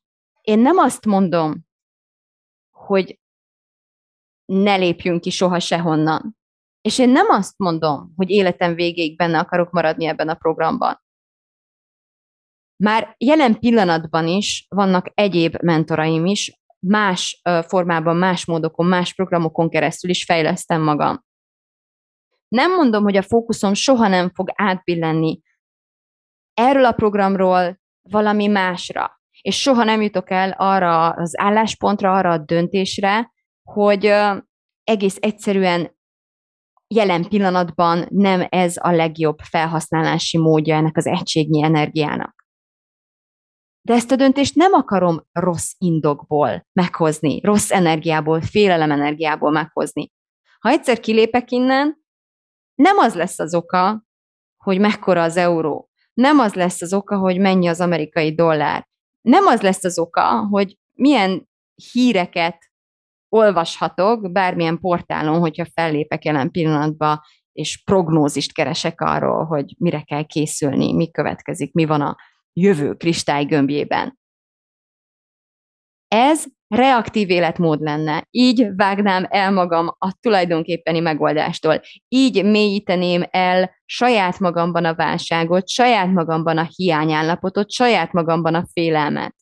én 0.41 0.59
nem 0.59 0.77
azt 0.77 1.05
mondom, 1.05 1.65
hogy 2.71 3.19
ne 4.45 4.75
lépjünk 4.75 5.21
ki 5.21 5.29
soha 5.29 5.59
sehonnan. 5.59 6.37
És 6.81 6.99
én 6.99 7.09
nem 7.09 7.29
azt 7.29 7.57
mondom, 7.57 8.13
hogy 8.15 8.29
életem 8.29 8.75
végéig 8.75 9.15
benne 9.15 9.39
akarok 9.39 9.71
maradni 9.71 10.05
ebben 10.05 10.29
a 10.29 10.35
programban. 10.35 11.03
Már 12.83 13.15
jelen 13.17 13.59
pillanatban 13.59 14.27
is 14.27 14.65
vannak 14.69 15.11
egyéb 15.13 15.55
mentoraim 15.61 16.25
is, 16.25 16.61
más 16.79 17.41
formában, 17.67 18.17
más 18.17 18.45
módokon, 18.45 18.85
más 18.85 19.13
programokon 19.13 19.69
keresztül 19.69 20.09
is 20.09 20.23
fejlesztem 20.23 20.81
magam. 20.81 21.23
Nem 22.47 22.71
mondom, 22.71 23.03
hogy 23.03 23.17
a 23.17 23.21
fókuszom 23.21 23.73
soha 23.73 24.07
nem 24.07 24.29
fog 24.29 24.51
átbillenni 24.53 25.41
erről 26.53 26.85
a 26.85 26.91
programról 26.91 27.79
valami 28.01 28.47
másra 28.47 29.21
és 29.45 29.61
soha 29.61 29.83
nem 29.83 30.01
jutok 30.01 30.31
el 30.31 30.51
arra 30.51 31.09
az 31.09 31.39
álláspontra, 31.39 32.13
arra 32.13 32.31
a 32.31 32.37
döntésre, 32.37 33.31
hogy 33.63 34.13
egész 34.83 35.17
egyszerűen 35.19 35.97
jelen 36.87 37.27
pillanatban 37.27 38.05
nem 38.09 38.47
ez 38.49 38.75
a 38.79 38.91
legjobb 38.91 39.39
felhasználási 39.39 40.37
módja 40.37 40.75
ennek 40.75 40.97
az 40.97 41.05
egységnyi 41.05 41.63
energiának. 41.63 42.45
De 43.81 43.93
ezt 43.93 44.11
a 44.11 44.15
döntést 44.15 44.55
nem 44.55 44.73
akarom 44.73 45.27
rossz 45.31 45.71
indokból 45.77 46.67
meghozni, 46.73 47.41
rossz 47.41 47.71
energiából, 47.71 48.41
félelem 48.41 48.91
energiából 48.91 49.51
meghozni. 49.51 50.11
Ha 50.59 50.69
egyszer 50.69 50.99
kilépek 50.99 51.51
innen, 51.51 51.97
nem 52.75 52.97
az 52.97 53.15
lesz 53.15 53.39
az 53.39 53.55
oka, 53.55 54.05
hogy 54.63 54.79
mekkora 54.79 55.23
az 55.23 55.37
euró. 55.37 55.89
Nem 56.13 56.39
az 56.39 56.53
lesz 56.53 56.81
az 56.81 56.93
oka, 56.93 57.17
hogy 57.17 57.39
mennyi 57.39 57.67
az 57.67 57.81
amerikai 57.81 58.35
dollár. 58.35 58.93
Nem 59.25 59.45
az 59.45 59.61
lesz 59.61 59.83
az 59.83 59.99
oka, 59.99 60.47
hogy 60.47 60.77
milyen 60.93 61.49
híreket 61.91 62.57
olvashatok 63.29 64.31
bármilyen 64.31 64.79
portálon, 64.79 65.39
hogyha 65.39 65.65
fellépek 65.73 66.25
jelen 66.25 66.51
pillanatban, 66.51 67.21
és 67.51 67.83
prognózist 67.83 68.53
keresek 68.53 69.01
arról, 69.01 69.45
hogy 69.45 69.75
mire 69.77 70.01
kell 70.01 70.23
készülni, 70.23 70.93
mi 70.93 71.11
következik, 71.11 71.73
mi 71.73 71.85
van 71.85 72.01
a 72.01 72.15
jövő 72.53 72.93
kristálygömbjében. 72.93 74.19
Ez 76.07 76.45
reaktív 76.75 77.29
életmód 77.29 77.81
lenne. 77.81 78.27
Így 78.31 78.67
vágnám 78.75 79.25
el 79.29 79.51
magam 79.51 79.87
a 79.97 80.13
tulajdonképpeni 80.19 80.99
megoldástól. 80.99 81.81
Így 82.07 82.43
mélyíteném 82.43 83.23
el 83.31 83.75
saját 83.85 84.39
magamban 84.39 84.85
a 84.85 84.95
válságot, 84.95 85.67
saját 85.67 86.11
magamban 86.11 86.57
a 86.57 86.67
hiányállapotot, 86.75 87.71
saját 87.71 88.11
magamban 88.11 88.55
a 88.55 88.65
félelmet. 88.71 89.35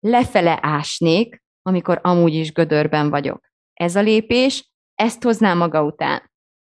Lefele 0.00 0.58
ásnék, 0.62 1.42
amikor 1.62 2.00
amúgy 2.02 2.34
is 2.34 2.52
gödörben 2.52 3.10
vagyok. 3.10 3.48
Ez 3.72 3.96
a 3.96 4.00
lépés, 4.00 4.70
ezt 4.94 5.22
hoznám 5.22 5.58
maga 5.58 5.84
után. 5.84 6.30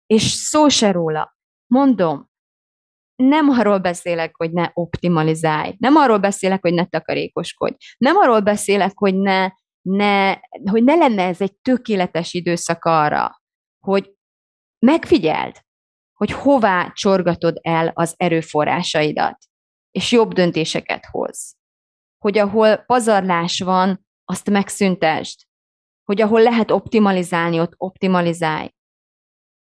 És 0.05 0.23
szó 0.23 0.67
se 0.67 0.91
róla. 0.91 1.35
Mondom, 1.67 2.30
nem 3.21 3.49
arról 3.49 3.77
beszélek, 3.77 4.35
hogy 4.35 4.51
ne 4.51 4.69
optimalizálj, 4.73 5.75
nem 5.77 5.95
arról 5.95 6.17
beszélek, 6.17 6.61
hogy 6.61 6.73
ne 6.73 6.85
takarékoskodj, 6.85 7.75
nem 7.97 8.15
arról 8.15 8.39
beszélek, 8.39 8.91
hogy 8.95 9.15
ne, 9.15 9.49
ne, 9.81 10.31
hogy 10.71 10.83
ne 10.83 10.95
lenne 10.95 11.23
ez 11.23 11.41
egy 11.41 11.55
tökéletes 11.55 12.33
időszak 12.33 12.85
arra, 12.85 13.41
hogy 13.85 14.13
megfigyeld, 14.79 15.55
hogy 16.13 16.31
hová 16.31 16.91
csorgatod 16.93 17.57
el 17.61 17.91
az 17.93 18.13
erőforrásaidat, 18.17 19.37
és 19.91 20.11
jobb 20.11 20.33
döntéseket 20.33 21.05
hoz. 21.11 21.55
Hogy 22.17 22.37
ahol 22.37 22.77
pazarlás 22.77 23.59
van, 23.59 24.05
azt 24.25 24.49
megszüntesd. 24.49 25.39
Hogy 26.03 26.21
ahol 26.21 26.41
lehet 26.41 26.71
optimalizálni, 26.71 27.59
ott 27.59 27.73
optimalizálj. 27.77 28.69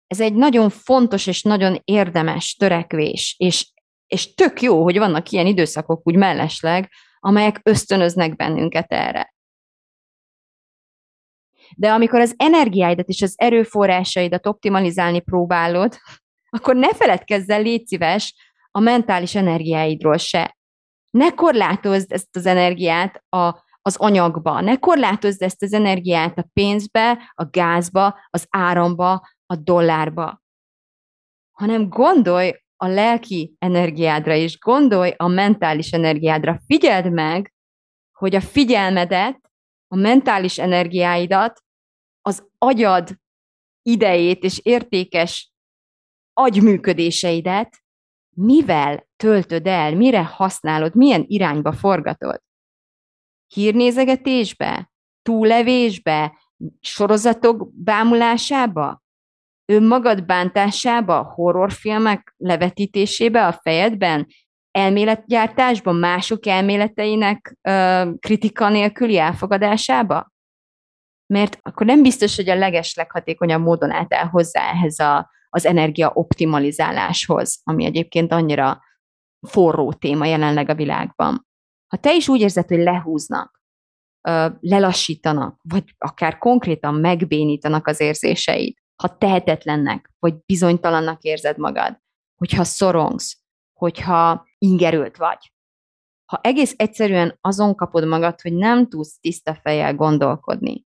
Ez 0.09 0.21
egy 0.21 0.35
nagyon 0.35 0.71
fontos 0.71 1.27
és 1.27 1.43
nagyon 1.43 1.81
érdemes 1.85 2.55
törekvés, 2.55 3.35
és, 3.39 3.73
és 4.07 4.35
tök 4.35 4.63
jó, 4.63 4.83
hogy 4.83 4.99
vannak 4.99 5.31
ilyen 5.31 5.47
időszakok 5.47 6.01
úgy 6.07 6.17
mellesleg, 6.17 6.91
amelyek 7.21 7.61
ösztönöznek 7.63 8.37
bennünket 8.37 8.93
erre. 8.93 9.35
De 11.77 11.93
amikor 11.93 12.21
az 12.21 12.35
energiáidat 12.37 13.09
és 13.09 13.23
az 13.23 13.35
erőforrásaidat 13.37 14.47
optimalizálni 14.47 15.21
próbálod, 15.21 15.99
akkor 16.51 16.77
ne 16.77 16.95
feledkezz 16.95 17.51
el, 17.51 17.63
légy 17.63 17.87
szíves, 17.87 18.35
a 18.71 18.81
mentális 18.81 19.35
energiáidról 19.35 20.17
se. 20.17 20.57
Ne 21.11 21.31
korlátozd 21.31 22.13
ezt 22.13 22.37
az 22.37 22.47
energiát 22.47 23.25
a, 23.29 23.67
az 23.83 23.97
anyagba, 23.97 24.61
ne 24.61 24.77
korlátozd 24.77 25.43
ezt 25.43 25.63
az 25.63 25.73
energiát 25.73 26.39
a 26.39 26.49
pénzbe, 26.53 27.33
a 27.35 27.45
gázba, 27.51 28.19
az 28.31 28.47
áramba, 28.51 29.29
a 29.53 29.57
dollárba, 29.57 30.43
hanem 31.53 31.89
gondolj 31.89 32.63
a 32.77 32.87
lelki 32.87 33.57
energiádra 33.59 34.35
is, 34.35 34.59
gondolj 34.59 35.15
a 35.17 35.27
mentális 35.27 35.93
energiádra. 35.93 36.61
Figyeld 36.67 37.13
meg, 37.13 37.55
hogy 38.13 38.35
a 38.35 38.41
figyelmedet, 38.41 39.51
a 39.89 39.97
mentális 39.97 40.59
energiáidat, 40.59 41.63
az 42.21 42.49
agyad 42.59 43.17
idejét 43.83 44.43
és 44.43 44.59
értékes 44.59 45.53
agyműködéseidet 46.33 47.83
mivel 48.41 49.09
töltöd 49.17 49.67
el, 49.67 49.97
mire 49.97 50.25
használod, 50.25 50.95
milyen 50.95 51.25
irányba 51.27 51.73
forgatod. 51.73 52.43
Hírnézegetésbe, 53.47 54.91
túlevésbe, 55.23 56.39
sorozatok 56.81 57.73
bámulásába, 57.75 59.03
önmagad 59.73 60.25
bántásába, 60.25 61.23
horrorfilmek 61.23 62.35
levetítésébe 62.37 63.47
a 63.47 63.53
fejedben, 63.53 64.27
elméletgyártásban, 64.71 65.97
mások 65.97 66.47
elméleteinek 66.47 67.57
ö, 67.69 68.11
kritika 68.19 68.69
nélküli 68.69 69.19
elfogadásába? 69.19 70.33
Mert 71.27 71.59
akkor 71.63 71.87
nem 71.87 72.03
biztos, 72.03 72.37
hogy 72.37 72.49
a 72.49 72.55
leges 72.55 72.95
leghatékonyabb 72.95 73.63
módon 73.63 73.91
álltál 73.91 74.27
hozzá 74.27 74.71
ehhez 74.71 74.99
a, 74.99 75.31
az 75.49 75.67
energia 75.67 76.11
optimalizáláshoz, 76.15 77.61
ami 77.63 77.85
egyébként 77.85 78.33
annyira 78.33 78.83
forró 79.49 79.93
téma 79.93 80.27
jelenleg 80.27 80.69
a 80.69 80.75
világban. 80.75 81.47
Ha 81.89 81.97
te 81.97 82.15
is 82.15 82.29
úgy 82.29 82.41
érzed, 82.41 82.69
hogy 82.69 82.79
lehúznak, 82.79 83.63
lelassítanak, 84.61 85.61
vagy 85.63 85.95
akár 85.99 86.39
konkrétan 86.39 86.95
megbénítanak 86.95 87.87
az 87.87 88.01
érzéseid, 88.01 88.77
ha 89.03 89.19
tehetetlennek, 89.19 90.13
vagy 90.19 90.35
bizonytalannak 90.45 91.23
érzed 91.23 91.59
magad, 91.59 92.01
hogyha 92.37 92.65
szorongsz, 92.65 93.41
hogyha 93.73 94.47
ingerült 94.59 95.17
vagy. 95.17 95.53
Ha 96.25 96.41
egész 96.43 96.75
egyszerűen 96.77 97.39
azon 97.41 97.75
kapod 97.75 98.07
magad, 98.07 98.41
hogy 98.41 98.53
nem 98.53 98.89
tudsz 98.89 99.19
tiszta 99.21 99.55
fejjel 99.55 99.95
gondolkodni, 99.95 100.87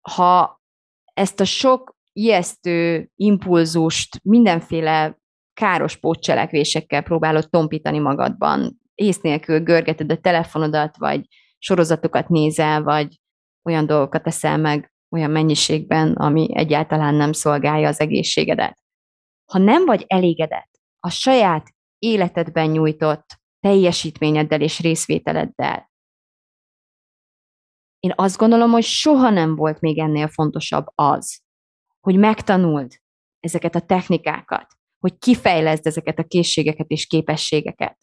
ha 0.00 0.62
ezt 1.14 1.40
a 1.40 1.44
sok 1.44 1.96
ijesztő 2.12 3.10
impulzust 3.16 4.20
mindenféle 4.22 5.18
káros 5.54 5.96
pótcselekvésekkel 5.96 7.02
próbálod 7.02 7.50
tompítani 7.50 7.98
magadban, 7.98 8.80
ész 8.94 9.20
nélkül 9.20 9.60
görgeted 9.60 10.10
a 10.10 10.20
telefonodat, 10.20 10.96
vagy 10.96 11.26
sorozatokat 11.58 12.28
nézel, 12.28 12.82
vagy 12.82 13.20
olyan 13.62 13.86
dolgokat 13.86 14.22
teszel 14.22 14.58
meg, 14.58 14.92
olyan 15.10 15.30
mennyiségben, 15.30 16.12
ami 16.12 16.48
egyáltalán 16.56 17.14
nem 17.14 17.32
szolgálja 17.32 17.88
az 17.88 18.00
egészségedet. 18.00 18.78
Ha 19.52 19.58
nem 19.58 19.84
vagy 19.84 20.04
elégedett 20.06 20.70
a 20.98 21.10
saját 21.10 21.74
életedben 21.98 22.70
nyújtott 22.70 23.40
teljesítményeddel 23.60 24.60
és 24.60 24.80
részvételeddel, 24.80 25.90
én 28.06 28.12
azt 28.14 28.36
gondolom, 28.36 28.70
hogy 28.70 28.82
soha 28.82 29.30
nem 29.30 29.56
volt 29.56 29.80
még 29.80 29.98
ennél 29.98 30.28
fontosabb 30.28 30.86
az, 30.94 31.40
hogy 32.00 32.18
megtanuld 32.18 32.92
ezeket 33.40 33.74
a 33.74 33.80
technikákat, 33.80 34.66
hogy 34.98 35.18
kifejleszd 35.18 35.86
ezeket 35.86 36.18
a 36.18 36.24
készségeket 36.24 36.88
és 36.88 37.06
képességeket, 37.06 37.98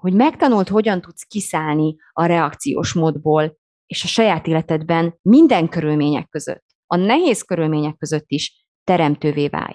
hogy 0.00 0.14
megtanult, 0.14 0.68
hogyan 0.68 1.00
tudsz 1.00 1.22
kiszállni 1.22 1.96
a 2.12 2.24
reakciós 2.24 2.92
módból, 2.92 3.58
és 3.86 4.04
a 4.04 4.06
saját 4.06 4.46
életedben 4.46 5.18
minden 5.22 5.68
körülmények 5.68 6.28
között, 6.28 6.64
a 6.86 6.96
nehéz 6.96 7.42
körülmények 7.42 7.96
között 7.96 8.26
is 8.26 8.66
teremtővé 8.84 9.48
válj. 9.48 9.74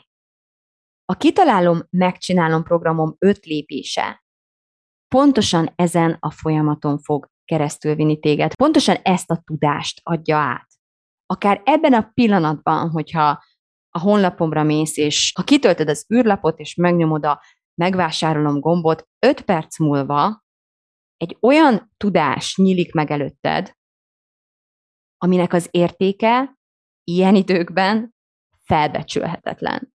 A 1.06 1.16
Kitalálom, 1.16 1.82
megcsinálom 1.90 2.64
programom 2.64 3.16
öt 3.20 3.46
lépése 3.46 4.24
pontosan 5.16 5.74
ezen 5.76 6.18
a 6.20 6.32
folyamaton 6.32 7.00
fog 7.00 7.30
keresztül 7.46 7.96
vinni 7.96 8.20
téged. 8.20 8.56
Pontosan 8.56 8.96
ezt 8.96 9.32
a 9.32 9.42
tudást 9.46 10.00
adja 10.04 10.38
át. 10.38 10.68
Akár 11.26 11.62
ebben 11.64 11.94
a 11.94 12.12
pillanatban, 12.14 12.90
hogyha 12.90 13.44
a 13.90 14.00
honlapomra 14.00 14.64
mész, 14.64 14.98
és 14.98 15.32
ha 15.36 15.44
kitöltöd 15.44 15.90
az 15.90 16.06
űrlapot, 16.14 16.60
és 16.60 16.76
megnyomod 16.76 17.26
a 17.26 17.42
megvásárolom 17.76 18.60
gombot, 18.60 19.08
öt 19.20 19.42
perc 19.42 19.80
múlva 19.80 20.44
egy 21.18 21.38
olyan 21.42 21.92
tudás 21.98 22.56
nyílik 22.56 22.94
meg 22.94 23.12
előtted, 23.12 23.78
aminek 25.22 25.54
az 25.54 25.68
értéke 25.72 26.58
ilyen 27.04 27.36
időkben 27.36 28.16
felbecsülhetetlen. 28.64 29.94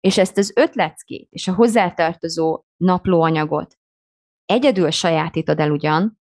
És 0.00 0.18
ezt 0.18 0.38
az 0.38 0.52
ötleckét 0.56 1.28
és 1.30 1.48
a 1.48 1.54
hozzátartozó 1.54 2.64
naplóanyagot 2.76 3.78
egyedül 4.44 4.90
sajátítod 4.90 5.60
el 5.60 5.70
ugyan, 5.70 6.20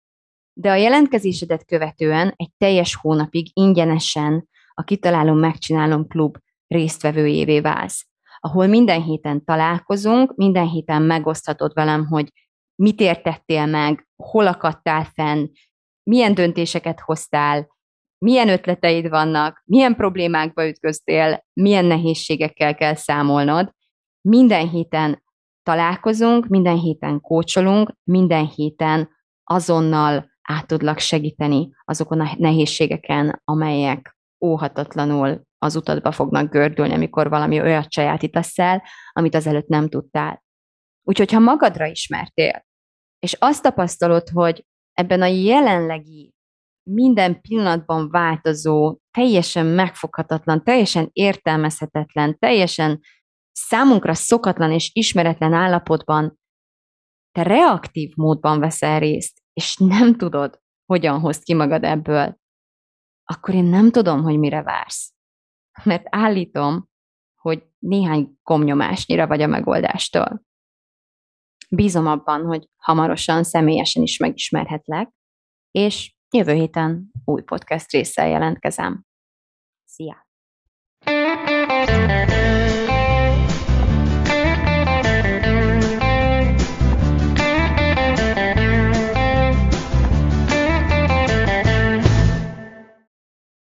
de 0.53 0.71
a 0.71 0.75
jelentkezésedet 0.75 1.65
követően 1.65 2.33
egy 2.35 2.51
teljes 2.57 2.95
hónapig 2.95 3.49
ingyenesen 3.53 4.49
a 4.73 4.83
Kitalálom, 4.83 5.37
Megcsinálom 5.37 6.07
klub 6.07 6.37
résztvevőjévé 6.67 7.59
válsz, 7.59 8.07
ahol 8.39 8.67
minden 8.67 9.03
héten 9.03 9.43
találkozunk, 9.43 10.35
minden 10.35 10.67
héten 10.67 11.01
megoszthatod 11.01 11.73
velem, 11.73 12.05
hogy 12.05 12.31
mit 12.75 12.99
értettél 12.99 13.65
meg, 13.65 14.07
hol 14.15 14.47
akadtál 14.47 15.03
fenn, 15.03 15.47
milyen 16.03 16.33
döntéseket 16.33 16.99
hoztál, 16.99 17.67
milyen 18.23 18.49
ötleteid 18.49 19.09
vannak, 19.09 19.61
milyen 19.65 19.95
problémákba 19.95 20.67
ütköztél, 20.67 21.45
milyen 21.53 21.85
nehézségekkel 21.85 22.75
kell 22.75 22.95
számolnod. 22.95 23.71
Minden 24.21 24.69
héten 24.69 25.23
találkozunk, 25.63 26.47
minden 26.47 26.77
héten 26.77 27.21
kócsolunk, 27.21 27.93
minden 28.03 28.45
héten 28.45 29.09
azonnal 29.43 30.31
át 30.41 30.67
tudlak 30.67 30.99
segíteni 30.99 31.69
azokon 31.85 32.19
a 32.19 32.33
nehézségeken, 32.37 33.41
amelyek 33.45 34.17
óhatatlanul 34.45 35.41
az 35.57 35.75
utadba 35.75 36.11
fognak 36.11 36.51
gördülni, 36.51 36.93
amikor 36.93 37.29
valami 37.29 37.61
olyat 37.61 37.91
sajátítasz 37.91 38.59
el, 38.59 38.83
amit 39.11 39.35
azelőtt 39.35 39.67
nem 39.67 39.89
tudtál. 39.89 40.43
Úgyhogy, 41.03 41.31
ha 41.31 41.39
magadra 41.39 41.85
ismertél, 41.85 42.65
és 43.19 43.33
azt 43.39 43.63
tapasztalod, 43.63 44.29
hogy 44.29 44.65
ebben 44.93 45.21
a 45.21 45.25
jelenlegi 45.25 46.32
minden 46.83 47.41
pillanatban 47.41 48.09
változó, 48.09 48.97
teljesen 49.11 49.65
megfoghatatlan, 49.65 50.63
teljesen 50.63 51.09
értelmezhetetlen, 51.11 52.37
teljesen 52.39 52.99
számunkra 53.51 54.13
szokatlan 54.13 54.71
és 54.71 54.91
ismeretlen 54.93 55.53
állapotban 55.53 56.39
te 57.31 57.43
reaktív 57.43 58.15
módban 58.15 58.59
veszel 58.59 58.99
részt, 58.99 59.41
és 59.53 59.77
nem 59.77 60.15
tudod, 60.15 60.61
hogyan 60.85 61.19
hozd 61.19 61.43
ki 61.43 61.53
magad 61.53 61.83
ebből, 61.83 62.37
akkor 63.23 63.53
én 63.53 63.63
nem 63.63 63.91
tudom, 63.91 64.23
hogy 64.23 64.39
mire 64.39 64.63
vársz. 64.63 65.13
Mert 65.83 66.05
állítom, 66.09 66.89
hogy 67.41 67.67
néhány 67.79 68.37
komnyomásnyira 68.43 69.27
vagy 69.27 69.41
a 69.41 69.47
megoldástól. 69.47 70.43
Bízom 71.69 72.07
abban, 72.07 72.45
hogy 72.45 72.69
hamarosan 72.75 73.43
személyesen 73.43 74.03
is 74.03 74.17
megismerhetlek, 74.17 75.13
és 75.71 76.15
jövő 76.33 76.53
héten 76.53 77.11
új 77.25 77.41
podcast 77.41 77.91
résszel 77.91 78.27
jelentkezem. 78.27 79.03
Szia! 79.85 80.27
thank 81.05 82.11
you 82.11 82.22